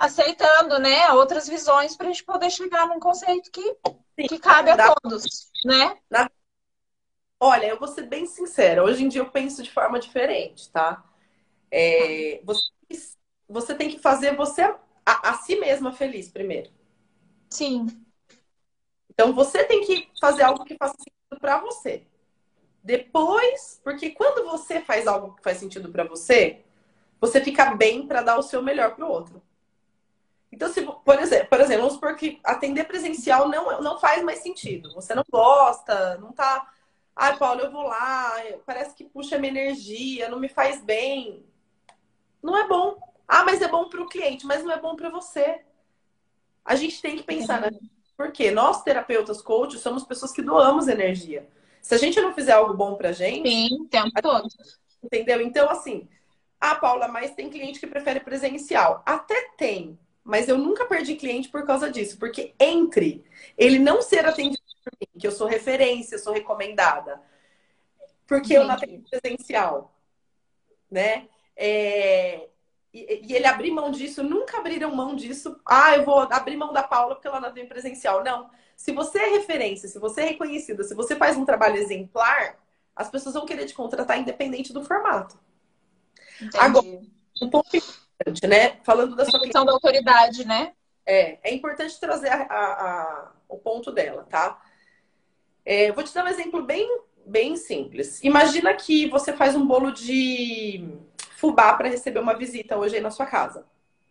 aceitando, 0.02 0.80
né, 0.80 1.12
outras 1.12 1.48
visões 1.48 1.96
para 1.96 2.08
a 2.08 2.10
gente 2.10 2.24
poder 2.24 2.50
chegar 2.50 2.88
num 2.88 3.00
conceito 3.00 3.52
que, 3.52 3.62
sim, 3.62 4.28
que 4.28 4.40
cabe 4.40 4.72
a 4.72 4.96
todos, 4.96 5.52
né? 5.64 5.96
Na... 6.10 6.28
Olha, 7.44 7.66
eu 7.66 7.80
vou 7.80 7.88
ser 7.88 8.04
bem 8.04 8.28
sincera. 8.28 8.84
Hoje 8.84 9.04
em 9.04 9.08
dia 9.08 9.20
eu 9.22 9.30
penso 9.32 9.64
de 9.64 9.72
forma 9.72 10.00
diferente, 10.00 10.70
tá? 10.72 11.04
É, 11.72 12.40
você, 12.44 12.70
você 13.50 13.74
tem 13.74 13.90
que 13.90 13.98
fazer 13.98 14.36
você 14.36 14.62
a, 14.62 14.78
a 15.32 15.34
si 15.34 15.56
mesma 15.56 15.92
feliz 15.92 16.30
primeiro. 16.30 16.70
Sim. 17.50 17.88
Então 19.10 19.34
você 19.34 19.64
tem 19.64 19.82
que 19.82 20.08
fazer 20.20 20.44
algo 20.44 20.64
que 20.64 20.78
faça 20.78 20.94
sentido 20.98 21.40
para 21.40 21.60
você. 21.60 22.04
Depois, 22.84 23.82
porque 23.84 24.12
quando 24.12 24.50
você 24.50 24.82
faz 24.82 25.08
algo 25.08 25.36
que 25.36 25.42
faz 25.44 25.58
sentido 25.58 25.90
para 25.92 26.04
você, 26.04 26.64
você 27.20 27.42
fica 27.42 27.74
bem 27.74 28.08
para 28.08 28.22
dar 28.22 28.38
o 28.38 28.44
seu 28.44 28.62
melhor 28.62 28.96
para 28.96 29.06
o 29.06 29.10
outro. 29.10 29.42
Então, 30.52 30.72
se, 30.72 30.82
por 30.84 31.20
exemplo, 31.20 31.48
por 31.48 31.60
exemplo, 31.62 31.82
vamos 31.84 31.94
supor 31.94 32.16
que 32.16 32.40
atender 32.44 32.84
presencial 32.84 33.48
não, 33.48 33.82
não 33.82 34.00
faz 34.00 34.22
mais 34.24 34.40
sentido. 34.40 34.94
Você 34.94 35.16
não 35.16 35.24
gosta, 35.32 36.18
não 36.18 36.32
tá. 36.34 36.70
Ai, 37.16 37.38
Paulo, 37.38 37.62
eu 37.62 37.72
vou 37.72 37.84
lá, 37.84 38.34
parece 38.66 38.96
que 38.96 39.04
puxa 39.04 39.38
minha 39.38 39.52
energia, 39.52 40.30
não 40.30 40.40
me 40.40 40.50
faz 40.50 40.82
bem. 40.82 41.46
Não 42.42 42.58
é 42.58 42.68
bom. 42.68 42.98
Ah, 43.28 43.44
mas 43.44 43.62
é 43.62 43.68
bom 43.68 43.88
para 43.90 44.02
o 44.02 44.08
cliente, 44.08 44.46
mas 44.46 44.64
não 44.64 44.72
é 44.72 44.80
bom 44.80 44.96
para 44.96 45.10
você. 45.10 45.62
A 46.66 46.76
gente 46.76 47.02
tem 47.02 47.16
que 47.16 47.24
pensar, 47.24 47.62
né? 47.62 47.72
Porque 48.16 48.52
nós, 48.52 48.84
terapeutas, 48.84 49.42
coaches, 49.42 49.82
somos 49.82 50.04
pessoas 50.04 50.32
que 50.32 50.42
doamos 50.42 50.88
energia. 50.88 51.48
Se 51.82 51.96
a 51.96 51.98
gente 51.98 52.22
não 52.22 52.34
fizer 52.34 52.54
algo 52.54 52.74
bom 52.74 52.96
pra 52.96 53.12
gente. 53.12 53.50
Sim, 53.50 53.82
o 53.82 53.86
tempo 53.86 54.22
todo. 54.22 54.48
Entendeu? 55.04 55.42
Então, 55.42 55.70
assim, 55.70 56.08
ah, 56.60 56.76
Paula, 56.76 57.08
mas 57.08 57.34
tem 57.34 57.50
cliente 57.50 57.80
que 57.80 57.88
prefere 57.88 58.20
presencial. 58.20 59.02
Até 59.06 59.50
tem, 59.58 59.98
mas 60.24 60.48
eu 60.48 60.58
nunca 60.58 60.86
perdi 60.86 61.16
cliente 61.16 61.50
por 61.50 61.66
causa 61.66 61.90
disso. 61.90 62.20
Porque 62.20 62.54
entre 62.60 63.26
ele 63.58 63.80
não 63.80 64.02
ser 64.02 64.26
atendido 64.26 64.62
que 65.20 65.28
eu 65.28 65.32
sou 65.32 65.48
referência, 65.48 66.18
sou 66.18 66.34
recomendada, 66.34 67.22
porque 68.28 68.54
eu 68.54 68.64
não 68.64 68.76
atendo 68.76 69.04
presencial, 69.10 69.94
né? 70.90 71.28
É, 71.56 72.48
e, 72.94 73.28
e, 73.28 73.34
ele 73.34 73.46
abrir 73.46 73.72
mão 73.72 73.92
disso, 73.92 74.24
nunca 74.24 74.58
abriram 74.58 74.94
mão 74.94 75.16
disso. 75.16 75.60
Ah, 75.66 75.96
eu 75.96 76.04
vou 76.04 76.20
abrir 76.20 76.58
mão 76.58 76.74
da 76.74 76.84
Paula 76.84 77.16
porque 77.16 77.28
ela 77.28 77.40
não 77.40 77.54
tem 77.54 77.68
presencial. 77.68 78.24
Não. 78.24 78.50
Se 78.76 78.92
você 78.92 79.20
é 79.20 79.30
referência, 79.30 79.88
se 79.88 80.00
você 80.00 80.22
é 80.22 80.26
reconhecida, 80.26 80.84
se 80.84 80.96
você 80.96 81.16
faz 81.16 81.38
um 81.38 81.46
trabalho 81.46 81.78
exemplar, 81.78 82.58
as 82.96 83.10
pessoas 83.10 83.36
vão 83.36 83.46
querer 83.46 83.66
te 83.66 83.74
contratar 83.74 84.20
independente 84.20 84.74
do 84.74 84.84
formato. 84.84 85.40
Entendi. 86.42 86.58
Agora, 86.58 87.02
um 87.42 87.50
ponto 87.50 87.76
importante, 87.76 88.48
né? 88.48 88.80
Falando 88.84 89.16
da 89.16 89.26
sua 89.26 89.40
questão 89.40 89.66
da 89.66 89.72
autoridade, 89.72 90.46
né? 90.46 90.74
É, 91.06 91.50
é 91.50 91.54
importante 91.54 92.00
trazer 92.00 92.30
a, 92.30 92.44
a, 92.44 92.92
a, 92.92 93.32
o 93.48 93.58
ponto 93.58 93.92
dela, 93.92 94.26
tá? 94.30 94.62
É, 95.66 95.92
vou 95.92 96.04
te 96.04 96.14
dar 96.14 96.26
um 96.26 96.30
exemplo 96.30 96.64
bem, 96.64 97.02
bem 97.26 97.56
simples. 97.56 98.24
Imagina 98.24 98.74
que 98.74 99.08
você 99.10 99.34
faz 99.34 99.56
um 99.56 99.66
bolo 99.66 99.92
de 99.92 100.88
fubá 101.38 101.74
para 101.74 101.90
receber 101.90 102.20
uma 102.20 102.36
visita 102.36 102.78
hoje 102.78 102.96
aí 102.96 103.02
na 103.02 103.12
sua 103.12 103.26
casa, 103.26 103.66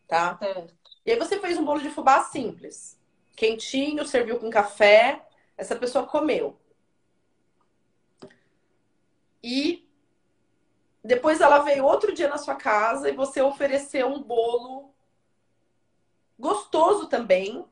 tá? 0.07 0.39
É. 0.41 0.67
E 1.07 1.13
aí 1.13 1.19
você 1.19 1.39
fez 1.39 1.59
um 1.59 1.65
bolo 1.65 1.81
de 1.81 1.91
fubá 1.91 2.23
simples, 2.25 2.99
quentinho, 3.37 4.07
serviu 4.07 4.39
com 4.39 4.51
café, 4.51 5.25
essa 5.57 5.77
pessoa 5.77 6.07
comeu. 6.07 6.57
E 9.43 9.89
depois 11.03 11.41
ela 11.41 11.61
veio 11.61 11.85
outro 11.85 12.13
dia 12.13 12.29
na 12.29 12.37
sua 12.37 12.55
casa 12.55 13.09
e 13.09 13.17
você 13.17 13.41
ofereceu 13.41 14.09
um 14.09 14.23
bolo 14.23 14.91
gostoso 16.39 17.07
também, 17.07 17.65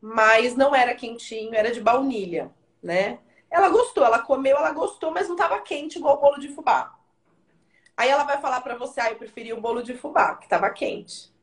mas 0.00 0.56
não 0.56 0.74
era 0.74 0.94
quentinho, 0.94 1.54
era 1.54 1.70
de 1.70 1.80
baunilha, 1.80 2.50
né? 2.86 3.18
Ela 3.50 3.68
gostou, 3.68 4.04
ela 4.04 4.20
comeu, 4.20 4.56
ela 4.56 4.70
gostou, 4.70 5.10
mas 5.10 5.28
não 5.28 5.34
estava 5.34 5.60
quente 5.60 5.98
igual 5.98 6.16
o 6.16 6.20
bolo 6.20 6.38
de 6.38 6.48
fubá. 6.48 6.96
Aí 7.96 8.08
ela 8.08 8.24
vai 8.24 8.40
falar 8.40 8.60
para 8.60 8.76
você, 8.76 9.00
ah, 9.00 9.10
eu 9.10 9.16
preferi 9.16 9.52
o 9.52 9.60
bolo 9.60 9.82
de 9.82 9.94
fubá, 9.94 10.36
que 10.36 10.44
estava 10.44 10.70
quente. 10.70 11.34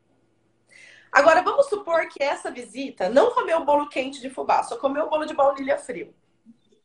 Agora, 1.11 1.41
vamos 1.43 1.67
supor 1.67 2.07
que 2.07 2.23
essa 2.23 2.49
visita 2.49 3.09
não 3.09 3.31
comeu 3.33 3.59
o 3.59 3.65
bolo 3.65 3.89
quente 3.89 4.21
de 4.21 4.29
fubá, 4.29 4.63
só 4.63 4.77
comeu 4.77 5.05
o 5.05 5.09
bolo 5.09 5.25
de 5.25 5.33
baunilha 5.33 5.77
frio. 5.77 6.13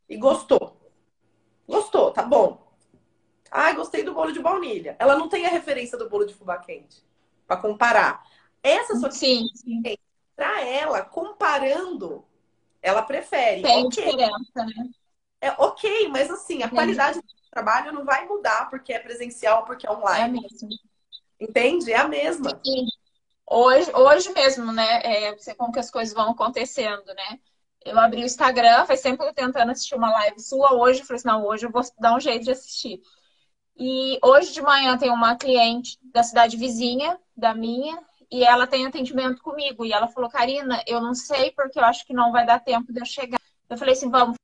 E 0.09 0.17
gostou. 0.17 0.77
Gostou, 1.67 2.11
tá 2.11 2.23
bom. 2.23 2.67
Ah, 3.51 3.73
gostei 3.73 4.03
do 4.03 4.15
bolo 4.15 4.33
de 4.33 4.41
baunilha. 4.41 4.97
Ela 4.99 5.17
não 5.17 5.29
tem 5.29 5.47
a 5.47 5.51
referência 5.51 5.97
do 5.97 6.09
bolo 6.09 6.27
de 6.27 6.35
fubá 6.35 6.59
quente 6.59 7.03
para 7.47 7.61
comparar. 7.61 8.25
Essa 8.63 8.97
sua 8.97 9.11
sim, 9.11 9.47
para 10.37 10.63
ela, 10.63 11.03
comparando, 11.03 12.25
ela 12.83 13.03
prefere. 13.03 13.63
Tem 13.63 13.85
okay. 13.85 14.05
diferença, 14.05 14.65
né? 14.65 14.89
É 15.41 15.51
ok, 15.53 16.09
mas 16.09 16.31
assim, 16.31 16.63
a 16.63 16.69
qualidade 16.69 17.21
trabalho 17.51 17.93
não 17.93 18.05
vai 18.05 18.27
mudar 18.27 18.69
porque 18.69 18.93
é 18.93 18.99
presencial, 18.99 19.65
porque 19.65 19.87
é 19.87 19.91
online. 19.91 20.39
É 20.39 20.43
mesmo. 20.43 20.69
Entende? 21.41 21.93
É 21.93 21.97
a 21.97 22.09
mesma. 22.09 22.51
Sim. 22.65 22.87
Hoje, 23.47 23.91
hoje 23.95 24.33
mesmo, 24.33 24.73
né? 24.73 25.01
É, 25.03 25.37
você 25.37 25.55
como 25.55 25.73
que 25.73 25.79
as 25.79 25.91
coisas 25.91 26.15
vão 26.15 26.31
acontecendo, 26.31 27.07
né? 27.15 27.39
Eu 27.85 27.99
abri 27.99 28.23
o 28.23 28.27
Instagram, 28.27 28.85
faz 28.85 29.01
tempo 29.01 29.23
que 29.23 29.29
eu 29.29 29.35
tentando 29.35 29.71
assistir 29.71 29.95
uma 29.95 30.13
live 30.13 30.41
sua. 30.41 30.75
Hoje, 30.75 31.01
eu 31.01 31.07
falei 31.07 31.19
assim, 31.19 31.29
não, 31.29 31.47
hoje 31.47 31.65
eu 31.65 31.71
vou 31.71 31.83
dar 31.99 32.15
um 32.15 32.21
jeito 32.21 32.45
de 32.45 32.51
assistir. 32.51 33.01
E 33.77 34.19
hoje 34.23 34.53
de 34.53 34.61
manhã 34.61 34.99
tem 34.99 35.11
uma 35.11 35.37
cliente 35.37 35.99
da 36.03 36.23
cidade 36.23 36.57
vizinha, 36.57 37.19
da 37.37 37.55
minha, 37.55 37.99
e 38.31 38.45
ela 38.45 38.67
tem 38.67 38.87
atendimento 38.87 39.43
comigo. 39.43 39.85
E 39.85 39.93
ela 39.93 40.09
falou, 40.09 40.31
Karina, 40.31 40.83
eu 40.87 41.01
não 41.01 41.15
sei 41.15 41.51
porque 41.53 41.79
eu 41.79 41.85
acho 41.85 42.07
que 42.07 42.13
não 42.13 42.33
vai 42.33 42.45
dar 42.47 42.61
tempo 42.61 42.93
de 42.93 43.01
eu 43.01 43.07
chegar. 43.07 43.41
Eu 43.69 43.77
falei 43.77 43.95
assim, 43.95 44.11
vamos 44.11 44.37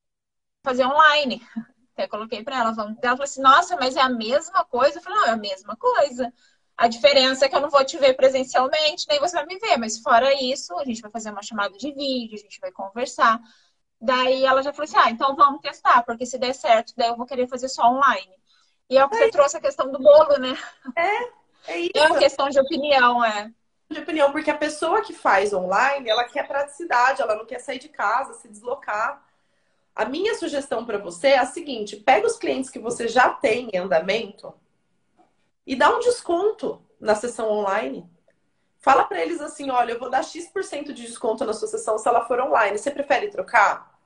fazer 0.65 0.87
online. 0.87 1.43
Até 1.95 2.09
coloquei 2.09 2.43
para 2.43 2.57
ela. 2.59 2.71
Ela 2.71 2.97
falou 3.01 3.23
assim: 3.23 3.41
nossa, 3.41 3.77
mas 3.77 3.97
é 3.97 4.01
a 4.01 4.09
mesma 4.09 4.65
coisa? 4.65 4.99
Eu 4.99 5.03
falei: 5.03 5.19
não, 5.21 5.27
é 5.27 5.31
a 5.31 5.37
mesma 5.37 5.77
coisa. 5.77 6.33
A 6.77 6.89
diferença 6.89 7.45
é 7.45 7.49
que 7.49 7.55
eu 7.55 7.61
não 7.61 7.71
vou 7.71 7.85
te 7.85 7.97
ver 7.99 8.15
presencialmente, 8.15 9.07
nem 9.09 9.21
você 9.21 9.37
vai 9.37 9.47
me 9.47 9.59
ver. 9.59 9.77
Mas 9.79 10.01
fora 10.01 10.35
isso, 10.43 10.77
a 10.77 10.85
gente 10.85 11.01
vai 11.01 11.11
fazer 11.11 11.31
uma 11.31 11.43
chamada 11.43 11.79
de 11.79 11.93
vídeo, 11.93 12.35
a 12.35 12.43
gente 12.43 12.61
vai 12.61 12.73
conversar. 12.73 13.41
Daí 14.01 14.45
ela 14.45 14.61
já 14.61 14.73
falou 14.73 14.85
assim: 14.85 14.97
ah, 14.97 15.11
então 15.11 15.37
vamos 15.37 15.61
testar, 15.61 16.03
porque 16.03 16.27
se 16.27 16.37
der 16.37 16.53
certo, 16.53 16.93
daí 16.97 17.09
eu 17.09 17.17
vou 17.17 17.27
querer 17.27 17.47
fazer 17.47 17.69
só 17.69 17.89
online. 17.89 18.35
E 18.91 18.99
é 18.99 19.05
o 19.05 19.09
que 19.09 19.15
é. 19.15 19.19
você 19.19 19.31
trouxe 19.31 19.57
a 19.57 19.61
questão 19.61 19.91
do 19.91 19.99
bolo, 19.99 20.37
né? 20.39 20.59
É, 20.97 21.73
é 21.73 21.81
isso. 21.81 21.93
É 21.95 22.07
uma 22.09 22.19
questão 22.19 22.49
de 22.49 22.59
opinião, 22.59 23.25
é. 23.25 23.53
De 23.91 24.01
opinião, 24.01 24.33
porque 24.33 24.51
a 24.51 24.57
pessoa 24.57 25.03
que 25.03 25.13
faz 25.13 25.53
online, 25.53 26.09
ela 26.09 26.25
quer 26.25 26.47
praticidade, 26.47 27.21
ela 27.21 27.37
não 27.37 27.45
quer 27.45 27.61
sair 27.61 27.79
de 27.79 27.89
casa, 27.89 28.35
se 28.35 28.49
deslocar. 28.49 29.25
A 29.95 30.05
minha 30.05 30.35
sugestão 30.35 30.85
para 30.85 30.99
você 30.99 31.29
é 31.29 31.39
a 31.39 31.47
seguinte: 31.47 31.97
pega 31.97 32.27
os 32.27 32.37
clientes 32.37 32.71
que 32.71 32.79
você 32.79 33.07
já 33.07 33.31
tem 33.31 33.69
em 33.73 33.79
andamento 33.79 34.55
e 35.67 35.77
dá 35.77 35.95
um 35.95 36.01
desconto 36.01 36.83
na 36.99 37.15
sessão 37.15 37.51
online. 37.51 38.09
Fala 38.79 39.05
para 39.05 39.23
eles 39.23 39.41
assim: 39.41 39.71
olha, 39.71 39.93
eu 39.93 39.99
vou 39.99 40.11
dar 40.11 40.23
X% 40.23 40.93
de 40.93 41.07
desconto 41.07 41.45
na 41.45 41.53
sua 41.53 41.69
sessão 41.69 41.99
se 41.99 42.09
ela 42.09 42.27
for 42.27 42.41
online. 42.41 42.79
Você 42.79 42.91
prefere 42.91 43.29
trocar? 43.29 43.99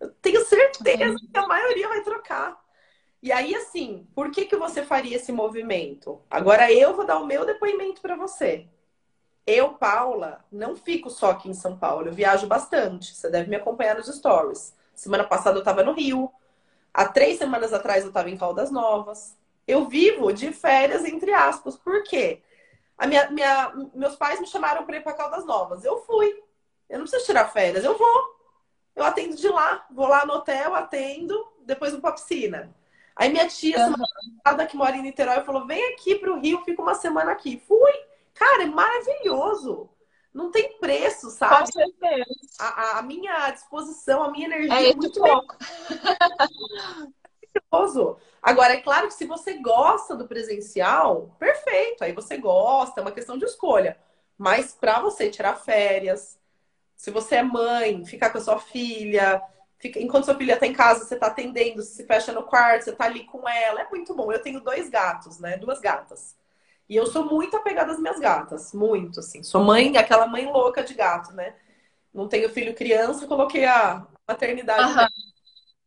Eu 0.00 0.10
tenho 0.22 0.44
certeza 0.44 1.16
que 1.18 1.38
a 1.38 1.46
maioria 1.46 1.88
vai 1.88 2.02
trocar. 2.02 2.58
E 3.22 3.30
aí, 3.30 3.54
assim, 3.54 4.08
por 4.14 4.30
que, 4.30 4.46
que 4.46 4.56
você 4.56 4.82
faria 4.82 5.16
esse 5.16 5.30
movimento? 5.30 6.22
Agora 6.30 6.72
eu 6.72 6.94
vou 6.96 7.04
dar 7.04 7.18
o 7.18 7.26
meu 7.26 7.44
depoimento 7.44 8.00
para 8.00 8.16
você. 8.16 8.66
Eu, 9.46 9.74
Paula, 9.74 10.44
não 10.50 10.76
fico 10.76 11.10
só 11.10 11.30
aqui 11.30 11.48
em 11.48 11.54
São 11.54 11.76
Paulo, 11.76 12.08
eu 12.08 12.12
viajo 12.12 12.46
bastante. 12.46 13.14
Você 13.14 13.28
deve 13.30 13.48
me 13.48 13.56
acompanhar 13.56 13.96
nos 13.96 14.06
stories. 14.06 14.74
Semana 14.94 15.24
passada 15.24 15.56
eu 15.56 15.60
estava 15.60 15.82
no 15.82 15.92
Rio. 15.92 16.30
Há 16.92 17.06
três 17.06 17.38
semanas 17.38 17.72
atrás 17.72 18.02
eu 18.02 18.08
estava 18.08 18.30
em 18.30 18.36
Caldas 18.36 18.70
Novas. 18.70 19.36
Eu 19.66 19.86
vivo 19.88 20.32
de 20.32 20.52
férias, 20.52 21.04
entre 21.04 21.32
aspas. 21.32 21.76
Por 21.76 22.02
quê? 22.02 22.42
A 22.98 23.06
minha, 23.06 23.30
minha, 23.30 23.72
meus 23.94 24.14
pais 24.16 24.40
me 24.40 24.46
chamaram 24.46 24.84
para 24.84 24.96
ir 24.96 25.02
para 25.02 25.14
Caldas 25.14 25.46
Novas. 25.46 25.84
Eu 25.84 25.98
fui. 25.98 26.42
Eu 26.88 26.98
não 26.98 27.06
preciso 27.06 27.24
tirar 27.24 27.46
férias, 27.46 27.84
eu 27.84 27.96
vou. 27.96 28.40
Eu 28.94 29.04
atendo 29.04 29.36
de 29.36 29.48
lá. 29.48 29.86
Vou 29.90 30.06
lá 30.06 30.26
no 30.26 30.34
hotel, 30.34 30.74
atendo, 30.74 31.46
depois 31.64 31.92
vou 31.92 32.00
para 32.00 32.12
piscina. 32.12 32.74
Aí 33.16 33.30
minha 33.30 33.46
tia, 33.48 33.78
uhum. 33.78 33.84
semana 33.84 34.08
passada, 34.42 34.66
que 34.66 34.76
mora 34.76 34.96
em 34.96 35.02
Niterói, 35.02 35.42
falou: 35.44 35.66
vem 35.66 35.92
aqui 35.92 36.16
para 36.16 36.32
o 36.32 36.40
Rio, 36.40 36.62
fica 36.64 36.82
uma 36.82 36.94
semana 36.94 37.32
aqui. 37.32 37.62
Fui. 37.66 37.92
Cara, 38.40 38.62
é 38.62 38.66
maravilhoso. 38.66 39.90
não 40.32 40.50
tem 40.50 40.78
preço, 40.78 41.28
sabe? 41.28 41.66
Com 41.66 41.72
certeza. 41.72 42.24
A, 42.58 42.98
a 42.98 43.02
minha 43.02 43.50
disposição, 43.50 44.22
a 44.22 44.30
minha 44.30 44.46
energia 44.46 44.88
é, 44.88 44.90
é 44.92 44.94
muito 44.94 45.20
pouco. 45.20 45.56
Agora, 48.40 48.72
é 48.72 48.80
claro 48.80 49.08
que 49.08 49.14
se 49.14 49.26
você 49.26 49.58
gosta 49.58 50.16
do 50.16 50.26
presencial, 50.26 51.36
perfeito, 51.38 52.02
aí 52.02 52.12
você 52.12 52.38
gosta, 52.38 53.00
é 53.00 53.02
uma 53.02 53.12
questão 53.12 53.36
de 53.36 53.44
escolha. 53.44 53.98
Mas 54.38 54.72
para 54.72 55.00
você 55.00 55.28
tirar 55.28 55.56
férias, 55.56 56.38
se 56.96 57.10
você 57.10 57.36
é 57.36 57.42
mãe, 57.42 58.06
ficar 58.06 58.30
com 58.30 58.38
a 58.38 58.40
sua 58.40 58.58
filha, 58.58 59.42
fica, 59.78 60.00
enquanto 60.00 60.24
sua 60.24 60.34
filha 60.34 60.54
está 60.54 60.66
em 60.66 60.72
casa, 60.72 61.04
você 61.04 61.14
está 61.14 61.26
atendendo, 61.26 61.82
se 61.82 62.06
fecha 62.06 62.32
no 62.32 62.44
quarto, 62.44 62.84
você 62.84 62.90
está 62.90 63.04
ali 63.04 63.24
com 63.24 63.46
ela, 63.46 63.82
é 63.82 63.88
muito 63.90 64.14
bom. 64.14 64.32
Eu 64.32 64.42
tenho 64.42 64.60
dois 64.60 64.88
gatos, 64.88 65.38
né? 65.38 65.58
Duas 65.58 65.78
gatas. 65.80 66.39
E 66.90 66.96
eu 66.96 67.06
sou 67.06 67.24
muito 67.24 67.56
apegada 67.56 67.92
às 67.92 68.00
minhas 68.00 68.18
gatas, 68.18 68.74
muito, 68.74 69.20
assim. 69.20 69.44
Sou 69.44 69.62
mãe, 69.62 69.96
aquela 69.96 70.26
mãe 70.26 70.50
louca 70.50 70.82
de 70.82 70.92
gato, 70.92 71.32
né? 71.32 71.54
Não 72.12 72.26
tenho 72.26 72.50
filho 72.50 72.74
criança, 72.74 73.28
coloquei 73.28 73.64
a 73.64 74.04
maternidade. 74.26 74.98
Uhum. 74.98 75.06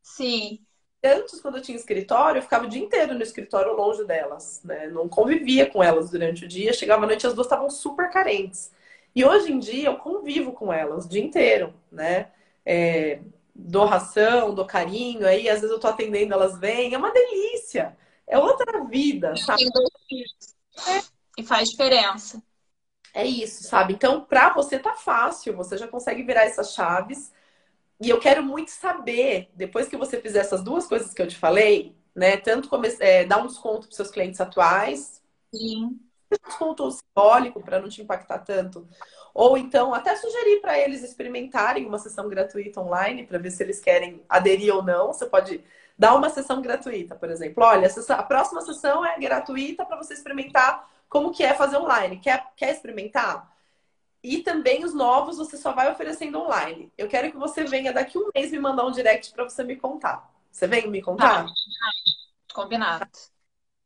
Sim. 0.01 0.59
Antes, 1.03 1.41
quando 1.41 1.57
eu 1.57 1.61
tinha 1.61 1.75
escritório, 1.75 2.39
eu 2.39 2.41
ficava 2.41 2.65
o 2.65 2.69
dia 2.69 2.81
inteiro 2.81 3.13
no 3.13 3.21
escritório 3.21 3.73
longe 3.73 4.05
delas, 4.05 4.61
né? 4.63 4.87
Não 4.87 5.09
convivia 5.09 5.69
com 5.69 5.83
elas 5.83 6.09
durante 6.09 6.45
o 6.45 6.47
dia. 6.47 6.71
Chegava 6.71 7.03
à 7.03 7.07
noite, 7.07 7.27
as 7.27 7.33
duas 7.33 7.47
estavam 7.47 7.69
super 7.69 8.09
carentes. 8.09 8.71
E 9.13 9.25
hoje 9.25 9.51
em 9.51 9.59
dia 9.59 9.89
eu 9.89 9.97
convivo 9.97 10.53
com 10.53 10.71
elas 10.71 11.03
o 11.03 11.09
dia 11.09 11.21
inteiro, 11.21 11.73
né? 11.91 12.31
É, 12.65 13.19
dou 13.53 13.83
ração, 13.83 14.55
dou 14.55 14.65
carinho, 14.65 15.27
aí 15.27 15.49
às 15.49 15.59
vezes 15.59 15.69
eu 15.69 15.81
tô 15.81 15.87
atendendo, 15.87 16.33
elas 16.33 16.57
vêm, 16.57 16.93
é 16.93 16.97
uma 16.97 17.11
delícia. 17.11 17.97
É 18.25 18.39
outra 18.39 18.85
vida, 18.85 19.35
sabe? 19.35 19.65
E 21.37 21.43
faz 21.43 21.69
diferença. 21.69 22.41
É 23.13 23.25
isso, 23.25 23.63
sabe? 23.63 23.93
Então, 23.93 24.25
pra 24.25 24.53
você 24.53 24.79
tá 24.79 24.93
fácil, 24.93 25.55
você 25.55 25.77
já 25.77 25.87
consegue 25.87 26.23
virar 26.23 26.45
essas 26.45 26.73
chaves 26.73 27.31
e 28.01 28.09
eu 28.09 28.19
quero 28.19 28.43
muito 28.43 28.71
saber, 28.71 29.49
depois 29.53 29.87
que 29.87 29.95
você 29.95 30.19
fizer 30.19 30.39
essas 30.39 30.63
duas 30.63 30.87
coisas 30.87 31.13
que 31.13 31.21
eu 31.21 31.27
te 31.27 31.37
falei, 31.37 31.95
né? 32.15 32.37
Tanto 32.37 32.69
é, 32.99 33.23
dar 33.23 33.37
um 33.37 33.47
desconto 33.47 33.87
para 33.87 33.95
seus 33.95 34.11
clientes 34.11 34.41
atuais. 34.41 35.21
Sim. 35.53 35.99
Um 36.31 36.47
desconto 36.47 36.89
simbólico 36.91 37.61
para 37.61 37.79
não 37.79 37.87
te 37.87 38.01
impactar 38.01 38.39
tanto. 38.39 38.87
Ou 39.33 39.57
então 39.57 39.93
até 39.93 40.15
sugerir 40.15 40.59
para 40.59 40.77
eles 40.77 41.03
experimentarem 41.03 41.85
uma 41.85 41.99
sessão 41.99 42.27
gratuita 42.27 42.81
online 42.81 43.25
para 43.25 43.37
ver 43.37 43.51
se 43.51 43.63
eles 43.63 43.79
querem 43.79 44.21
aderir 44.27 44.75
ou 44.75 44.83
não. 44.83 45.13
Você 45.13 45.25
pode 45.27 45.63
dar 45.97 46.15
uma 46.15 46.29
sessão 46.29 46.61
gratuita, 46.61 47.15
por 47.15 47.29
exemplo. 47.29 47.63
Olha, 47.63 47.89
a 48.09 48.23
próxima 48.23 48.61
sessão 48.61 49.05
é 49.05 49.17
gratuita 49.19 49.85
para 49.85 49.97
você 49.97 50.13
experimentar 50.13 50.89
como 51.07 51.31
que 51.31 51.43
é 51.43 51.53
fazer 51.53 51.77
online. 51.77 52.19
Quer, 52.19 52.43
quer 52.55 52.71
experimentar? 52.71 53.51
E 54.23 54.39
também 54.39 54.83
os 54.85 54.93
novos 54.93 55.37
você 55.37 55.57
só 55.57 55.73
vai 55.73 55.91
oferecendo 55.91 56.39
online. 56.39 56.91
Eu 56.97 57.07
quero 57.07 57.29
que 57.29 57.37
você 57.37 57.65
venha 57.65 57.91
daqui 57.91 58.17
um 58.17 58.29
mês 58.33 58.51
me 58.51 58.59
mandar 58.59 58.85
um 58.85 58.91
direct 58.91 59.33
para 59.33 59.43
você 59.43 59.63
me 59.63 59.75
contar. 59.75 60.31
Você 60.49 60.65
vem 60.65 60.89
me 60.89 61.01
contar? 61.01 61.45
Combinado. 62.53 63.07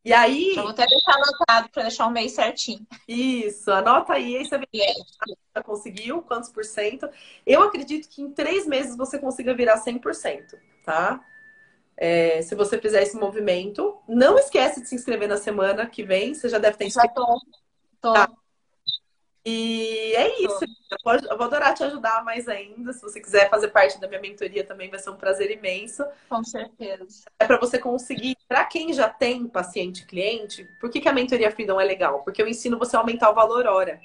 E 0.05 0.13
aí. 0.13 0.55
Eu 0.55 0.63
vou 0.63 0.71
até 0.71 0.85
deixar 0.85 1.13
anotado 1.13 1.69
para 1.69 1.81
deixar 1.83 2.07
um 2.07 2.11
mês 2.11 2.33
certinho. 2.33 2.85
Isso, 3.07 3.69
anota 3.71 4.13
aí, 4.13 4.37
aí 4.37 4.45
você 4.45 4.57
vê 4.57 4.67
já 5.55 5.63
conseguiu, 5.63 6.21
quantos 6.21 6.49
por 6.49 6.63
cento. 6.63 7.09
Eu 7.45 7.63
acredito 7.63 8.07
que 8.07 8.21
em 8.21 8.31
três 8.31 8.65
meses 8.65 8.95
você 8.95 9.19
consiga 9.19 9.53
virar 9.53 9.77
100%, 9.77 10.57
tá? 10.85 11.19
É, 11.97 12.43
se 12.43 12.53
você 12.53 12.79
fizer 12.79 13.01
esse 13.01 13.17
movimento, 13.17 13.97
não 14.07 14.38
esquece 14.38 14.81
de 14.81 14.88
se 14.88 14.95
inscrever 14.95 15.27
na 15.27 15.38
semana 15.38 15.88
que 15.88 16.03
vem. 16.03 16.36
Você 16.36 16.47
já 16.47 16.60
deve 16.60 16.77
ter 16.77 16.86
inscrito. 16.86 17.07
Já 17.07 17.25
tô. 17.25 17.39
tô. 17.99 18.13
Tá. 18.13 18.31
E 19.49 20.13
é 20.15 20.41
isso. 20.41 20.60
Eu 21.29 21.38
vou 21.38 21.47
adorar 21.47 21.73
te 21.73 21.81
ajudar 21.81 22.21
mais 22.21 22.49
ainda. 22.49 22.91
Se 22.91 23.01
você 23.01 23.21
quiser 23.21 23.49
fazer 23.49 23.69
parte 23.69 23.97
da 23.97 24.05
minha 24.05 24.19
mentoria 24.19 24.62
também 24.62 24.89
vai 24.89 24.99
ser 24.99 25.10
um 25.10 25.15
prazer 25.15 25.49
imenso. 25.49 26.05
Com 26.27 26.43
certeza. 26.43 27.23
É 27.39 27.47
para 27.47 27.57
você 27.57 27.79
conseguir, 27.79 28.36
para 28.45 28.65
quem 28.65 28.91
já 28.91 29.07
tem 29.10 29.47
paciente 29.47 30.05
cliente, 30.05 30.65
por 30.81 30.89
que, 30.89 30.99
que 30.99 31.07
a 31.07 31.13
mentoria 31.13 31.49
Freedom 31.49 31.79
é 31.79 31.86
legal? 31.86 32.23
Porque 32.23 32.41
eu 32.41 32.47
ensino 32.47 32.77
você 32.77 32.97
a 32.97 32.99
aumentar 32.99 33.31
o 33.31 33.36
valor 33.36 33.65
hora. 33.67 34.01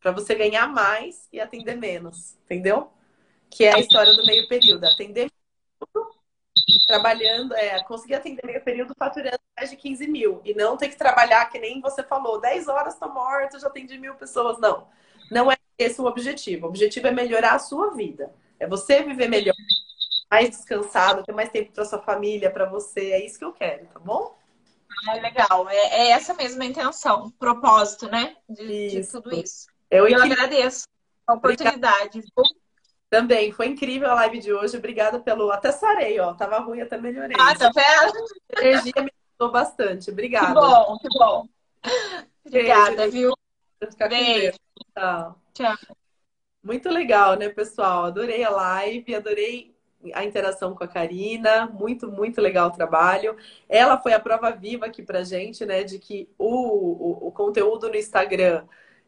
Para 0.00 0.10
você 0.10 0.34
ganhar 0.34 0.66
mais 0.66 1.28
e 1.32 1.40
atender 1.40 1.76
menos. 1.76 2.36
Entendeu? 2.44 2.90
Que 3.48 3.66
é 3.66 3.74
a 3.76 3.78
história 3.78 4.14
do 4.14 4.26
meio 4.26 4.48
período. 4.48 4.84
Atender 4.84 5.30
trabalhando, 6.86 7.54
é, 7.54 7.82
conseguir 7.84 8.14
atender 8.14 8.44
meio 8.44 8.62
período 8.62 8.94
faturando 8.98 9.38
mais 9.56 9.70
de 9.70 9.76
15 9.76 10.06
mil. 10.06 10.40
E 10.44 10.54
não 10.54 10.76
ter 10.76 10.88
que 10.88 10.96
trabalhar, 10.96 11.46
que 11.46 11.58
nem 11.58 11.80
você 11.80 12.02
falou, 12.02 12.40
10 12.40 12.68
horas 12.68 12.98
tô 12.98 13.08
morto, 13.08 13.58
já 13.58 13.68
atendi 13.68 13.98
mil 13.98 14.14
pessoas. 14.14 14.58
Não. 14.58 14.88
Não 15.30 15.50
é 15.50 15.56
esse 15.78 16.00
o 16.00 16.06
objetivo. 16.06 16.66
O 16.66 16.68
objetivo 16.68 17.06
é 17.06 17.10
melhorar 17.10 17.54
a 17.54 17.58
sua 17.58 17.90
vida. 17.94 18.32
É 18.58 18.66
você 18.66 19.02
viver 19.02 19.28
melhor, 19.28 19.54
mais 20.30 20.50
descansado, 20.50 21.22
ter 21.24 21.32
mais 21.32 21.50
tempo 21.50 21.72
para 21.72 21.84
sua 21.84 22.00
família, 22.00 22.50
para 22.50 22.66
você. 22.66 23.12
É 23.12 23.24
isso 23.24 23.38
que 23.38 23.44
eu 23.44 23.52
quero, 23.52 23.86
tá 23.86 23.98
bom? 23.98 24.36
É 25.08 25.20
legal. 25.20 25.68
É, 25.68 25.76
é 25.76 26.10
essa 26.10 26.34
mesma 26.34 26.64
intenção, 26.64 27.30
propósito, 27.38 28.08
né? 28.08 28.36
De, 28.48 28.88
de 28.88 29.10
tudo 29.10 29.34
isso. 29.34 29.66
Eu, 29.90 30.08
eu 30.08 30.22
agradeço 30.22 30.86
a 31.26 31.34
oportunidade. 31.34 32.22
Obrigada. 32.34 32.63
Também, 33.14 33.52
foi 33.52 33.68
incrível 33.68 34.10
a 34.10 34.14
live 34.14 34.40
de 34.40 34.52
hoje. 34.52 34.76
Obrigada 34.76 35.20
pelo. 35.20 35.52
Até 35.52 35.70
sarei, 35.70 36.18
ó. 36.18 36.34
Tava 36.34 36.58
ruim, 36.58 36.80
até 36.80 36.98
melhorei. 36.98 37.36
Ah, 37.38 37.54
tá 37.56 37.70
vendo? 37.72 38.24
A 38.56 38.60
energia 38.60 39.02
me 39.02 39.12
ajudou 39.30 39.52
bastante. 39.52 40.10
Obrigada. 40.10 40.48
Que 40.48 40.54
bom, 40.54 40.98
que 40.98 41.08
bom. 41.16 41.48
Obrigada, 42.44 42.96
Beijo. 42.96 43.12
viu? 43.12 43.32
Beijo. 44.08 44.58
Tchau. 44.98 45.40
Tchau. 45.54 45.76
Muito 46.60 46.88
legal, 46.88 47.36
né, 47.36 47.48
pessoal? 47.50 48.06
Adorei 48.06 48.42
a 48.42 48.50
live, 48.50 49.14
adorei 49.14 49.76
a 50.12 50.24
interação 50.24 50.74
com 50.74 50.82
a 50.82 50.88
Karina. 50.88 51.66
Muito, 51.66 52.10
muito 52.10 52.40
legal 52.40 52.66
o 52.66 52.72
trabalho. 52.72 53.36
Ela 53.68 53.96
foi 53.96 54.12
a 54.12 54.18
prova 54.18 54.50
viva 54.50 54.86
aqui 54.86 55.04
pra 55.04 55.22
gente, 55.22 55.64
né, 55.64 55.84
de 55.84 56.00
que 56.00 56.28
o, 56.36 56.48
o, 56.48 57.28
o 57.28 57.30
conteúdo 57.30 57.88
no 57.88 57.94
Instagram 57.94 58.64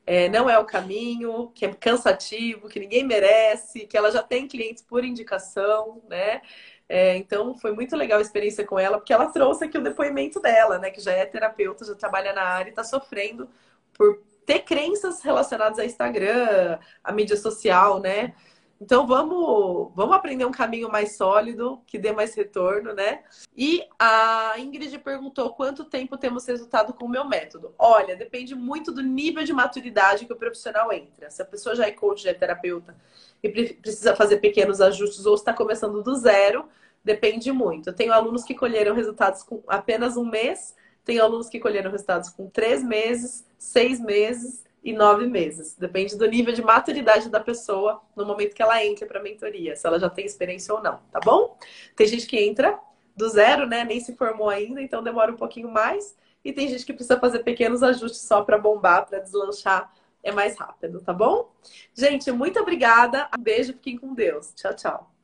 é, 0.07 0.29
não 0.29 0.49
é 0.49 0.57
o 0.59 0.65
caminho, 0.65 1.51
que 1.55 1.67
é 1.67 1.75
cansativo, 1.75 2.69
que 2.69 2.79
ninguém 2.79 3.05
merece, 3.05 3.87
que 3.87 3.97
ela 3.97 4.11
já 4.11 4.23
tem 4.23 4.47
clientes 4.47 4.83
por 4.83 5.05
indicação, 5.05 6.01
né? 6.09 6.41
É, 6.89 7.17
então 7.17 7.57
foi 7.57 7.73
muito 7.73 7.97
legal 7.97 8.19
a 8.19 8.23
experiência 8.23 8.65
com 8.65 8.79
ela, 8.79 8.99
porque 8.99 9.13
ela 9.13 9.27
trouxe 9.27 9.65
aqui 9.65 9.77
o 9.77 9.83
depoimento 9.83 10.41
dela, 10.41 10.79
né? 10.79 10.91
Que 10.91 11.01
já 11.01 11.13
é 11.13 11.27
terapeuta, 11.27 11.85
já 11.85 11.95
trabalha 11.97 12.33
na 12.33 12.43
área 12.43 12.69
e 12.69 12.71
está 12.71 12.85
sofrendo 12.85 13.49
por 13.93 14.23
ter 14.47 14.61
crenças 14.61 15.23
relacionadas 15.23 15.79
a 15.79 15.85
Instagram, 15.85 16.79
a 17.03 17.13
mídia 17.13 17.37
social, 17.37 18.01
né? 18.01 18.35
Então 18.81 19.07
vamos, 19.07 19.91
vamos 19.95 20.15
aprender 20.15 20.45
um 20.45 20.53
caminho 20.53 20.91
mais 20.91 21.17
sólido, 21.17 21.81
que 21.87 21.99
dê 21.99 22.13
mais 22.13 22.35
retorno, 22.35 22.93
né? 22.93 23.23
E 23.57 23.83
a 23.99 24.55
Ingrid 24.59 24.99
perguntou 24.99 25.55
quanto 25.55 25.85
tempo 25.85 26.19
temos 26.19 26.47
resultado 26.47 26.93
com 26.93 27.07
o 27.07 27.09
meu 27.09 27.25
método. 27.25 27.75
Olha, 27.79 28.15
depende 28.15 28.55
muito 28.55 28.93
do 28.93 29.03
nível 29.03 29.43
de 29.45 29.53
maturidade 29.53 30.27
que 30.27 30.33
o 30.33 30.37
profissional 30.37 30.93
entra. 30.93 31.31
Se 31.31 31.41
a 31.41 31.45
pessoa 31.45 31.75
já 31.75 31.87
é 31.87 31.91
coach, 31.91 32.23
já 32.23 32.31
é 32.31 32.35
terapeuta 32.35 32.95
e 33.43 33.49
precisa 33.49 34.15
fazer 34.15 34.39
pequenos 34.39 34.81
ajustes 34.81 35.25
ou 35.25 35.35
está 35.35 35.55
começando 35.55 36.03
do 36.03 36.15
zero, 36.15 36.67
depende 37.03 37.51
muito. 37.53 37.89
Eu 37.89 37.95
tenho 37.95 38.13
alunos 38.13 38.45
que 38.45 38.55
colheram 38.55 38.95
resultados 38.95 39.43
com 39.43 39.63
apenas 39.69 40.19
um 40.19 40.25
mês, 40.25 40.75
tenho 41.03 41.23
alunos 41.23 41.49
que 41.49 41.59
colheram 41.59 41.91
resultados 41.91 42.29
com 42.29 42.51
três 42.51 42.83
meses, 42.83 43.47
seis 43.57 43.99
meses 44.01 44.66
e 44.87 44.93
nove 44.93 45.27
meses. 45.27 45.75
Depende 45.75 46.17
do 46.17 46.25
nível 46.29 46.55
de 46.55 46.63
maturidade 46.63 47.29
da 47.29 47.41
pessoa 47.41 48.01
no 48.15 48.25
momento 48.25 48.55
que 48.55 48.63
ela 48.63 48.83
entra 48.85 49.05
para 49.05 49.19
a 49.19 49.23
mentoria, 49.23 49.75
se 49.75 49.85
ela 49.85 49.99
já 49.99 50.09
tem 50.09 50.25
experiência 50.25 50.73
ou 50.73 50.81
não, 50.81 51.01
tá 51.11 51.19
bom? 51.19 51.59
Tem 51.97 52.07
gente 52.07 52.25
que 52.25 52.39
entra 52.39 52.79
do 53.17 53.29
zero, 53.29 53.67
né? 53.67 53.83
Nem 53.83 53.99
se 53.99 54.15
formou 54.15 54.49
ainda, 54.49 54.81
então 54.81 55.03
demora 55.03 55.33
um 55.33 55.37
pouquinho 55.37 55.69
mais. 55.69 56.17
E 56.45 56.53
tem 56.53 56.69
gente 56.69 56.87
que 56.87 56.93
precisa 56.93 57.19
fazer 57.19 57.41
pequenos 57.41 57.83
ajustes 57.83 58.21
só 58.21 58.45
para 58.45 58.57
bombar, 58.59 59.07
para 59.07 59.19
deslanchar. 59.19 59.93
É 60.23 60.31
mais 60.31 60.57
rápido, 60.57 61.01
tá 61.01 61.13
bom? 61.13 61.51
Gente, 61.93 62.31
muito 62.31 62.61
obrigada. 62.61 63.29
Um 63.37 63.43
beijo, 63.43 63.73
fiquem 63.73 63.99
com 63.99 64.15
Deus. 64.15 64.53
Tchau, 64.55 64.75
tchau. 64.75 65.16